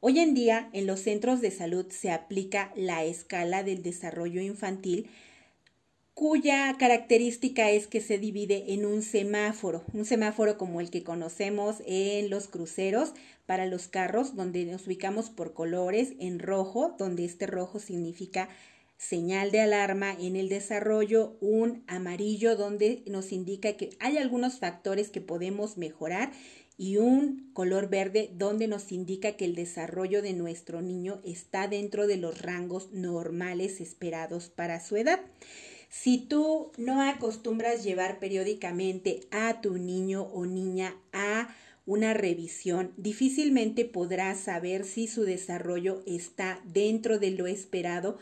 Hoy 0.00 0.20
en 0.20 0.34
día 0.34 0.68
en 0.72 0.86
los 0.86 1.00
centros 1.00 1.40
de 1.40 1.50
salud 1.50 1.86
se 1.90 2.10
aplica 2.10 2.72
la 2.76 3.04
escala 3.04 3.64
del 3.64 3.82
desarrollo 3.82 4.40
infantil 4.40 5.08
cuya 6.14 6.76
característica 6.78 7.72
es 7.72 7.88
que 7.88 8.00
se 8.00 8.18
divide 8.18 8.72
en 8.72 8.86
un 8.86 9.02
semáforo, 9.02 9.82
un 9.92 10.04
semáforo 10.04 10.56
como 10.56 10.80
el 10.80 10.90
que 10.90 11.02
conocemos 11.02 11.82
en 11.86 12.30
los 12.30 12.46
cruceros 12.46 13.14
para 13.46 13.66
los 13.66 13.88
carros, 13.88 14.36
donde 14.36 14.64
nos 14.64 14.86
ubicamos 14.86 15.28
por 15.28 15.54
colores, 15.54 16.12
en 16.20 16.38
rojo, 16.38 16.94
donde 16.98 17.24
este 17.24 17.48
rojo 17.48 17.80
significa 17.80 18.48
señal 18.96 19.50
de 19.50 19.60
alarma 19.60 20.12
en 20.12 20.36
el 20.36 20.48
desarrollo, 20.48 21.36
un 21.40 21.84
amarillo 21.86 22.56
donde 22.56 23.02
nos 23.06 23.32
indica 23.32 23.74
que 23.74 23.90
hay 24.00 24.18
algunos 24.18 24.58
factores 24.58 25.10
que 25.10 25.20
podemos 25.20 25.76
mejorar 25.76 26.32
y 26.76 26.96
un 26.96 27.50
color 27.52 27.88
verde 27.88 28.30
donde 28.34 28.66
nos 28.66 28.90
indica 28.90 29.32
que 29.32 29.44
el 29.44 29.54
desarrollo 29.54 30.22
de 30.22 30.32
nuestro 30.32 30.82
niño 30.82 31.20
está 31.24 31.68
dentro 31.68 32.06
de 32.06 32.16
los 32.16 32.42
rangos 32.42 32.90
normales 32.92 33.80
esperados 33.80 34.48
para 34.48 34.80
su 34.80 34.96
edad. 34.96 35.20
Si 35.88 36.18
tú 36.18 36.72
no 36.76 37.02
acostumbras 37.02 37.84
llevar 37.84 38.18
periódicamente 38.18 39.20
a 39.30 39.60
tu 39.60 39.78
niño 39.78 40.22
o 40.22 40.44
niña 40.44 40.96
a 41.12 41.54
una 41.86 42.14
revisión, 42.14 42.92
difícilmente 42.96 43.84
podrás 43.84 44.40
saber 44.40 44.84
si 44.84 45.06
su 45.06 45.22
desarrollo 45.22 46.02
está 46.06 46.60
dentro 46.64 47.20
de 47.20 47.30
lo 47.30 47.46
esperado 47.46 48.18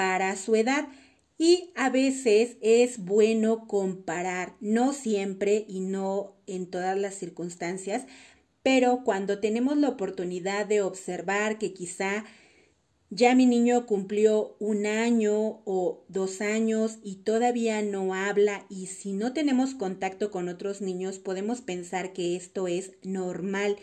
para 0.00 0.34
su 0.34 0.56
edad. 0.56 0.88
Y 1.36 1.72
a 1.76 1.90
veces 1.90 2.56
es 2.62 3.04
bueno 3.04 3.66
comparar, 3.66 4.56
no 4.58 4.94
siempre 4.94 5.66
y 5.68 5.80
no 5.80 6.36
en 6.46 6.70
todas 6.70 6.96
las 6.96 7.16
circunstancias, 7.16 8.06
pero 8.62 9.02
cuando 9.04 9.40
tenemos 9.40 9.76
la 9.76 9.90
oportunidad 9.90 10.64
de 10.64 10.80
observar 10.80 11.58
que 11.58 11.74
quizá 11.74 12.24
ya 13.10 13.34
mi 13.34 13.44
niño 13.44 13.84
cumplió 13.84 14.56
un 14.58 14.86
año 14.86 15.60
o 15.66 16.06
dos 16.08 16.40
años 16.40 16.96
y 17.04 17.16
todavía 17.16 17.82
no 17.82 18.14
habla 18.14 18.64
y 18.70 18.86
si 18.86 19.12
no 19.12 19.34
tenemos 19.34 19.74
contacto 19.74 20.30
con 20.30 20.48
otros 20.48 20.80
niños 20.80 21.18
podemos 21.18 21.60
pensar 21.60 22.14
que 22.14 22.36
esto 22.36 22.68
es 22.68 22.92
normal, 23.02 23.76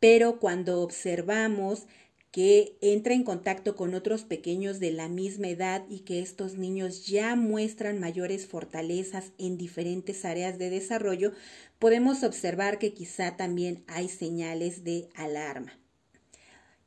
pero 0.00 0.40
cuando 0.40 0.80
observamos 0.80 1.86
que 2.32 2.78
entra 2.80 3.12
en 3.12 3.24
contacto 3.24 3.76
con 3.76 3.94
otros 3.94 4.24
pequeños 4.24 4.80
de 4.80 4.90
la 4.90 5.08
misma 5.08 5.48
edad 5.48 5.84
y 5.90 6.00
que 6.00 6.20
estos 6.20 6.56
niños 6.56 7.06
ya 7.06 7.36
muestran 7.36 8.00
mayores 8.00 8.46
fortalezas 8.46 9.32
en 9.36 9.58
diferentes 9.58 10.24
áreas 10.24 10.58
de 10.58 10.70
desarrollo, 10.70 11.32
podemos 11.78 12.22
observar 12.22 12.78
que 12.78 12.94
quizá 12.94 13.36
también 13.36 13.84
hay 13.86 14.08
señales 14.08 14.82
de 14.82 15.10
alarma. 15.14 15.78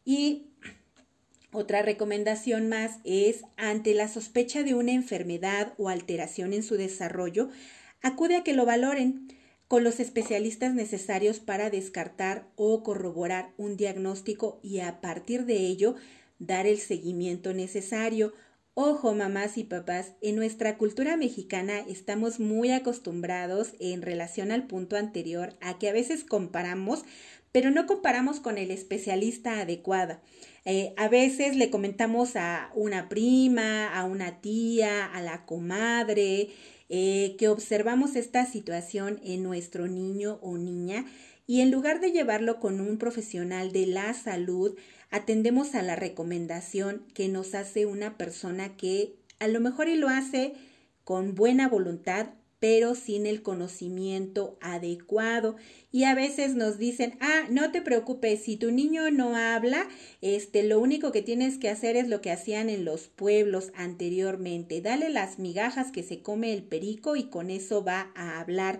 Y 0.03 0.47
otra 1.51 1.83
recomendación 1.83 2.67
más 2.67 2.97
es, 3.03 3.43
ante 3.55 3.93
la 3.93 4.07
sospecha 4.07 4.63
de 4.63 4.73
una 4.73 4.93
enfermedad 4.93 5.73
o 5.77 5.89
alteración 5.89 6.53
en 6.53 6.63
su 6.63 6.75
desarrollo, 6.75 7.49
acude 8.01 8.35
a 8.35 8.43
que 8.43 8.53
lo 8.53 8.65
valoren 8.65 9.27
con 9.67 9.83
los 9.83 9.99
especialistas 9.99 10.73
necesarios 10.73 11.39
para 11.39 11.69
descartar 11.69 12.47
o 12.55 12.83
corroborar 12.83 13.53
un 13.57 13.77
diagnóstico 13.77 14.59
y 14.61 14.79
a 14.79 15.01
partir 15.01 15.45
de 15.45 15.57
ello 15.57 15.95
dar 16.39 16.67
el 16.67 16.77
seguimiento 16.77 17.53
necesario. 17.53 18.33
Ojo, 18.73 19.13
mamás 19.15 19.57
y 19.57 19.63
papás, 19.63 20.13
en 20.21 20.35
nuestra 20.35 20.77
cultura 20.77 21.15
mexicana 21.15 21.79
estamos 21.79 22.39
muy 22.39 22.71
acostumbrados 22.71 23.73
en 23.79 24.01
relación 24.01 24.51
al 24.51 24.67
punto 24.67 24.97
anterior 24.97 25.53
a 25.61 25.79
que 25.79 25.87
a 25.87 25.93
veces 25.93 26.25
comparamos, 26.25 27.03
pero 27.53 27.71
no 27.71 27.85
comparamos 27.85 28.41
con 28.41 28.57
el 28.57 28.71
especialista 28.71 29.61
adecuado. 29.61 30.19
Eh, 30.65 30.93
a 30.97 31.07
veces 31.07 31.55
le 31.55 31.69
comentamos 31.69 32.35
a 32.35 32.69
una 32.75 33.07
prima, 33.07 33.87
a 33.97 34.03
una 34.03 34.41
tía, 34.41 35.05
a 35.05 35.21
la 35.21 35.45
comadre, 35.45 36.49
eh, 36.89 37.35
que 37.37 37.47
observamos 37.47 38.15
esta 38.15 38.45
situación 38.45 39.19
en 39.23 39.43
nuestro 39.43 39.87
niño 39.87 40.39
o 40.41 40.57
niña 40.57 41.05
y 41.47 41.61
en 41.61 41.71
lugar 41.71 41.99
de 41.99 42.11
llevarlo 42.11 42.59
con 42.59 42.81
un 42.81 42.97
profesional 42.97 43.71
de 43.71 43.85
la 43.85 44.13
salud, 44.13 44.75
atendemos 45.11 45.75
a 45.75 45.83
la 45.83 45.95
recomendación 45.95 47.05
que 47.13 47.27
nos 47.27 47.53
hace 47.53 47.85
una 47.85 48.17
persona 48.17 48.75
que 48.75 49.15
a 49.39 49.47
lo 49.47 49.59
mejor 49.59 49.87
y 49.87 49.95
lo 49.95 50.09
hace 50.09 50.53
con 51.03 51.35
buena 51.35 51.67
voluntad, 51.67 52.29
pero 52.59 52.95
sin 52.95 53.25
el 53.25 53.41
conocimiento 53.41 54.57
adecuado. 54.61 55.55
Y 55.91 56.03
a 56.05 56.15
veces 56.15 56.55
nos 56.55 56.77
dicen, 56.77 57.17
ah, 57.19 57.47
no 57.49 57.71
te 57.71 57.81
preocupes, 57.81 58.41
si 58.41 58.57
tu 58.57 58.71
niño 58.71 59.11
no 59.11 59.35
habla, 59.35 59.87
este, 60.21 60.63
lo 60.63 60.79
único 60.79 61.11
que 61.11 61.21
tienes 61.21 61.57
que 61.57 61.69
hacer 61.69 61.95
es 61.95 62.07
lo 62.07 62.21
que 62.21 62.31
hacían 62.31 62.69
en 62.69 62.85
los 62.85 63.07
pueblos 63.07 63.71
anteriormente. 63.75 64.81
Dale 64.81 65.09
las 65.09 65.39
migajas 65.39 65.91
que 65.91 66.03
se 66.03 66.21
come 66.21 66.53
el 66.53 66.63
perico 66.63 67.15
y 67.15 67.25
con 67.25 67.49
eso 67.49 67.83
va 67.83 68.11
a 68.15 68.39
hablar. 68.39 68.79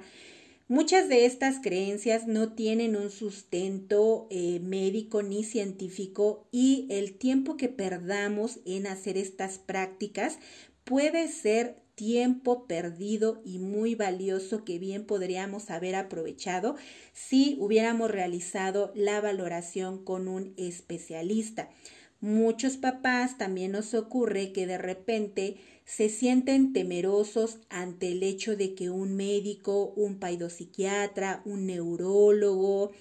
Muchas 0.67 1.07
de 1.09 1.25
estas 1.25 1.59
creencias 1.59 2.25
no 2.25 2.53
tienen 2.53 2.95
un 2.95 3.11
sustento 3.11 4.25
eh, 4.31 4.59
médico 4.61 5.21
ni 5.21 5.43
científico 5.43 6.47
y 6.51 6.88
el 6.89 7.19
tiempo 7.19 7.55
que 7.55 7.69
perdamos 7.69 8.61
en 8.65 8.88
hacer 8.88 9.15
estas 9.15 9.59
prácticas 9.59 10.39
puede 10.83 11.27
ser 11.27 11.85
tiempo 11.95 12.67
perdido 12.67 13.41
y 13.43 13.60
muy 13.60 13.95
valioso 13.95 14.63
que 14.63 14.79
bien 14.79 15.05
podríamos 15.05 15.69
haber 15.69 15.95
aprovechado 15.95 16.75
si 17.13 17.58
hubiéramos 17.60 18.12
realizado 18.12 18.91
la 18.95 19.21
valoración 19.21 20.03
con 20.03 20.27
un 20.27 20.53
especialista. 20.58 21.69
Muchos 22.21 22.77
papás 22.77 23.38
también 23.38 23.71
nos 23.71 23.93
ocurre 23.93 24.51
que 24.51 24.67
de 24.67 24.77
repente 24.77 25.58
se 25.84 26.10
sienten 26.10 26.73
temerosos 26.73 27.60
ante 27.69 28.12
el 28.12 28.23
hecho 28.23 28.55
de 28.55 28.73
que 28.73 28.89
un 28.89 29.15
médico, 29.15 29.93
un 29.95 30.19
paidopsiquiatra, 30.19 31.41
un 31.45 31.67
neurólogo 31.67 32.91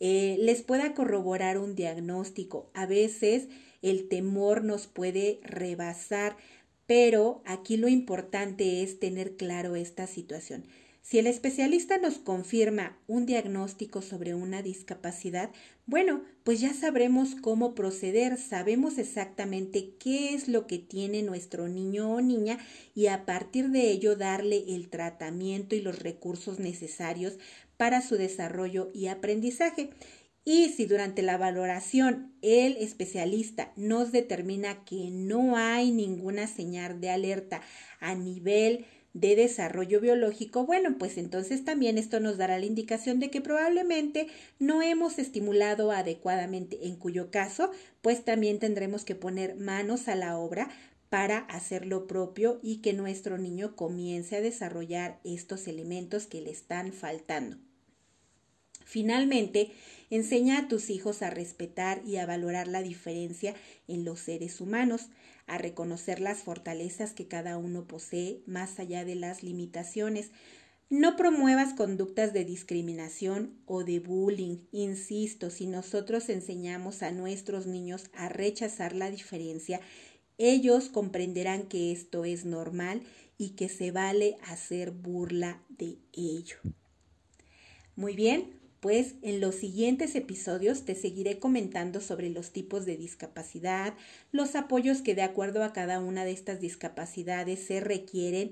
eh, 0.00 0.36
les 0.40 0.62
pueda 0.62 0.94
corroborar 0.94 1.58
un 1.58 1.76
diagnóstico. 1.76 2.70
A 2.74 2.86
veces 2.86 3.46
el 3.82 4.08
temor 4.08 4.64
nos 4.64 4.88
puede 4.88 5.38
rebasar 5.44 6.36
pero 6.92 7.40
aquí 7.46 7.78
lo 7.78 7.88
importante 7.88 8.82
es 8.82 9.00
tener 9.00 9.38
claro 9.38 9.76
esta 9.76 10.06
situación. 10.06 10.66
Si 11.00 11.18
el 11.18 11.26
especialista 11.26 11.96
nos 11.96 12.18
confirma 12.18 12.98
un 13.06 13.24
diagnóstico 13.24 14.02
sobre 14.02 14.34
una 14.34 14.60
discapacidad, 14.60 15.48
bueno, 15.86 16.22
pues 16.44 16.60
ya 16.60 16.74
sabremos 16.74 17.34
cómo 17.34 17.74
proceder, 17.74 18.36
sabemos 18.36 18.98
exactamente 18.98 19.94
qué 19.98 20.34
es 20.34 20.48
lo 20.48 20.66
que 20.66 20.78
tiene 20.78 21.22
nuestro 21.22 21.66
niño 21.66 22.12
o 22.12 22.20
niña 22.20 22.58
y 22.94 23.06
a 23.06 23.24
partir 23.24 23.70
de 23.70 23.90
ello 23.90 24.14
darle 24.14 24.62
el 24.68 24.90
tratamiento 24.90 25.74
y 25.74 25.80
los 25.80 25.98
recursos 25.98 26.58
necesarios 26.58 27.38
para 27.78 28.02
su 28.02 28.16
desarrollo 28.16 28.90
y 28.92 29.06
aprendizaje. 29.06 29.88
Y 30.44 30.70
si 30.70 30.86
durante 30.86 31.22
la 31.22 31.38
valoración 31.38 32.32
el 32.42 32.76
especialista 32.78 33.72
nos 33.76 34.10
determina 34.10 34.84
que 34.84 35.10
no 35.10 35.56
hay 35.56 35.92
ninguna 35.92 36.48
señal 36.48 37.00
de 37.00 37.10
alerta 37.10 37.62
a 38.00 38.14
nivel 38.16 38.86
de 39.14 39.36
desarrollo 39.36 40.00
biológico, 40.00 40.64
bueno, 40.64 40.96
pues 40.98 41.18
entonces 41.18 41.64
también 41.64 41.96
esto 41.98 42.18
nos 42.18 42.38
dará 42.38 42.58
la 42.58 42.66
indicación 42.66 43.20
de 43.20 43.30
que 43.30 43.40
probablemente 43.40 44.26
no 44.58 44.82
hemos 44.82 45.18
estimulado 45.18 45.92
adecuadamente, 45.92 46.86
en 46.86 46.96
cuyo 46.96 47.30
caso, 47.30 47.70
pues 48.00 48.24
también 48.24 48.58
tendremos 48.58 49.04
que 49.04 49.14
poner 49.14 49.54
manos 49.56 50.08
a 50.08 50.16
la 50.16 50.38
obra 50.38 50.70
para 51.10 51.40
hacer 51.40 51.86
lo 51.86 52.06
propio 52.06 52.58
y 52.62 52.78
que 52.78 52.94
nuestro 52.94 53.36
niño 53.36 53.76
comience 53.76 54.36
a 54.36 54.40
desarrollar 54.40 55.20
estos 55.24 55.68
elementos 55.68 56.26
que 56.26 56.40
le 56.40 56.50
están 56.50 56.94
faltando. 56.94 57.58
Finalmente, 58.86 59.72
Enseña 60.12 60.58
a 60.58 60.68
tus 60.68 60.90
hijos 60.90 61.22
a 61.22 61.30
respetar 61.30 62.02
y 62.04 62.18
a 62.18 62.26
valorar 62.26 62.68
la 62.68 62.82
diferencia 62.82 63.54
en 63.88 64.04
los 64.04 64.20
seres 64.20 64.60
humanos, 64.60 65.08
a 65.46 65.56
reconocer 65.56 66.20
las 66.20 66.42
fortalezas 66.42 67.14
que 67.14 67.28
cada 67.28 67.56
uno 67.56 67.86
posee 67.86 68.42
más 68.44 68.78
allá 68.78 69.06
de 69.06 69.14
las 69.14 69.42
limitaciones. 69.42 70.30
No 70.90 71.16
promuevas 71.16 71.72
conductas 71.72 72.34
de 72.34 72.44
discriminación 72.44 73.54
o 73.64 73.84
de 73.84 74.00
bullying. 74.00 74.58
Insisto, 74.70 75.48
si 75.48 75.66
nosotros 75.66 76.28
enseñamos 76.28 77.02
a 77.02 77.10
nuestros 77.10 77.66
niños 77.66 78.10
a 78.12 78.28
rechazar 78.28 78.94
la 78.94 79.10
diferencia, 79.10 79.80
ellos 80.36 80.90
comprenderán 80.90 81.62
que 81.62 81.90
esto 81.90 82.26
es 82.26 82.44
normal 82.44 83.00
y 83.38 83.52
que 83.52 83.70
se 83.70 83.92
vale 83.92 84.36
hacer 84.42 84.90
burla 84.90 85.62
de 85.70 85.96
ello. 86.12 86.58
Muy 87.96 88.14
bien, 88.14 88.61
pues 88.82 89.14
en 89.22 89.40
los 89.40 89.54
siguientes 89.54 90.16
episodios 90.16 90.84
te 90.84 90.96
seguiré 90.96 91.38
comentando 91.38 92.00
sobre 92.00 92.30
los 92.30 92.50
tipos 92.50 92.84
de 92.84 92.96
discapacidad, 92.96 93.94
los 94.32 94.56
apoyos 94.56 95.02
que 95.02 95.14
de 95.14 95.22
acuerdo 95.22 95.62
a 95.62 95.72
cada 95.72 96.00
una 96.00 96.24
de 96.24 96.32
estas 96.32 96.58
discapacidades 96.58 97.60
se 97.64 97.78
requieren, 97.78 98.50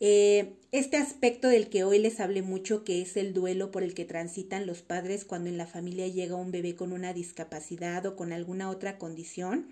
eh, 0.00 0.54
este 0.72 0.96
aspecto 0.96 1.48
del 1.48 1.68
que 1.68 1.84
hoy 1.84 1.98
les 1.98 2.20
hablé 2.20 2.40
mucho, 2.40 2.84
que 2.84 3.02
es 3.02 3.18
el 3.18 3.34
duelo 3.34 3.70
por 3.70 3.82
el 3.82 3.92
que 3.92 4.06
transitan 4.06 4.66
los 4.66 4.80
padres 4.80 5.26
cuando 5.26 5.50
en 5.50 5.58
la 5.58 5.66
familia 5.66 6.08
llega 6.08 6.36
un 6.36 6.52
bebé 6.52 6.74
con 6.74 6.94
una 6.94 7.12
discapacidad 7.12 8.06
o 8.06 8.16
con 8.16 8.32
alguna 8.32 8.70
otra 8.70 8.96
condición 8.96 9.68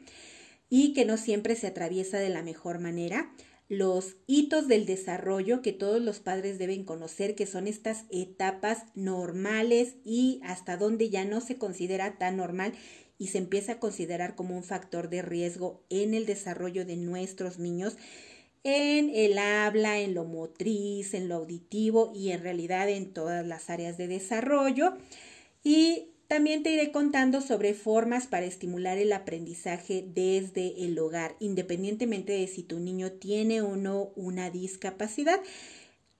y 0.68 0.92
que 0.92 1.07
no 1.07 1.16
siempre 1.16 1.57
se 1.57 1.68
atraviesa 1.68 2.18
de 2.18 2.28
la 2.28 2.42
mejor 2.42 2.78
manera 2.78 3.32
los 3.68 4.16
hitos 4.26 4.68
del 4.68 4.86
desarrollo 4.86 5.62
que 5.62 5.72
todos 5.72 6.02
los 6.02 6.20
padres 6.20 6.58
deben 6.58 6.84
conocer, 6.84 7.34
que 7.34 7.46
son 7.46 7.66
estas 7.66 8.04
etapas 8.10 8.84
normales 8.94 9.96
y 10.04 10.40
hasta 10.44 10.76
donde 10.76 11.10
ya 11.10 11.24
no 11.24 11.40
se 11.40 11.56
considera 11.56 12.18
tan 12.18 12.36
normal 12.36 12.74
y 13.18 13.28
se 13.28 13.38
empieza 13.38 13.72
a 13.72 13.80
considerar 13.80 14.34
como 14.34 14.56
un 14.56 14.64
factor 14.64 15.08
de 15.08 15.22
riesgo 15.22 15.82
en 15.88 16.14
el 16.14 16.26
desarrollo 16.26 16.84
de 16.84 16.96
nuestros 16.96 17.58
niños 17.58 17.96
en 18.64 19.10
el 19.14 19.36
habla, 19.38 20.00
en 20.00 20.14
lo 20.14 20.24
motriz, 20.24 21.12
en 21.12 21.28
lo 21.28 21.36
auditivo 21.36 22.12
y 22.14 22.30
en 22.30 22.42
realidad 22.42 22.88
en 22.88 23.12
todas 23.12 23.46
las 23.46 23.68
áreas 23.68 23.98
de 23.98 24.08
desarrollo. 24.08 24.94
Y 25.62 26.13
también 26.29 26.62
te 26.62 26.70
iré 26.70 26.91
contando 26.91 27.41
sobre 27.41 27.75
formas 27.75 28.27
para 28.27 28.47
estimular 28.47 28.99
el 28.99 29.12
aprendizaje 29.12 30.05
desde 30.07 30.85
el 30.85 30.99
hogar, 30.99 31.37
independientemente 31.39 32.33
de 32.33 32.47
si 32.47 32.62
tu 32.62 32.81
niño 32.81 33.12
tiene 33.12 33.61
o 33.61 33.77
no 33.77 34.12
una 34.16 34.51
discapacidad, 34.51 35.41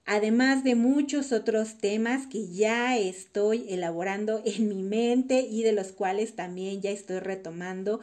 además 0.05 0.63
de 0.63 0.75
muchos 0.75 1.31
otros 1.31 1.77
temas 1.77 2.27
que 2.27 2.47
ya 2.47 2.97
estoy 2.97 3.65
elaborando 3.69 4.41
en 4.45 4.69
mi 4.69 4.83
mente 4.83 5.41
y 5.41 5.63
de 5.63 5.71
los 5.71 5.91
cuales 5.91 6.35
también 6.35 6.81
ya 6.81 6.91
estoy 6.91 7.19
retomando 7.19 7.99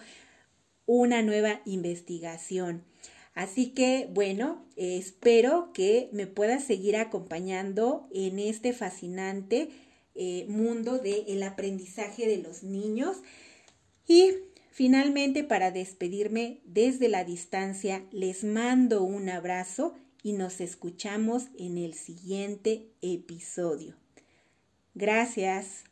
una 0.87 1.23
nueva 1.23 1.63
investigación. 1.65 2.85
Así 3.35 3.71
que, 3.71 4.11
bueno, 4.13 4.67
espero 4.77 5.73
que 5.73 6.11
me 6.13 6.27
puedas 6.27 6.65
seguir 6.65 6.97
acompañando 6.97 8.09
en 8.13 8.39
este 8.39 8.73
fascinante 8.75 9.71
eh, 10.15 10.47
mundo 10.49 10.99
del 10.99 11.43
aprendizaje 11.43 12.27
de 12.27 12.39
los 12.39 12.63
niños. 12.63 13.19
Y 14.07 14.33
finalmente, 14.71 15.45
para 15.45 15.71
despedirme 15.71 16.61
desde 16.65 17.09
la 17.09 17.25
distancia, 17.25 18.05
les 18.11 18.45
mando 18.45 19.03
un 19.03 19.29
abrazo 19.29 19.95
y 20.23 20.33
nos 20.33 20.61
escuchamos 20.61 21.45
en 21.59 21.79
el 21.79 21.95
siguiente 21.95 22.89
episodio. 23.01 23.97
Gracias. 24.95 25.85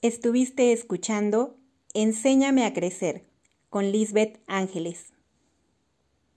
Estuviste 0.00 0.72
escuchando 0.72 1.58
Enséñame 1.94 2.64
a 2.64 2.72
crecer 2.72 3.24
con 3.70 3.90
Lisbeth 3.90 4.38
Ángeles. 4.46 5.17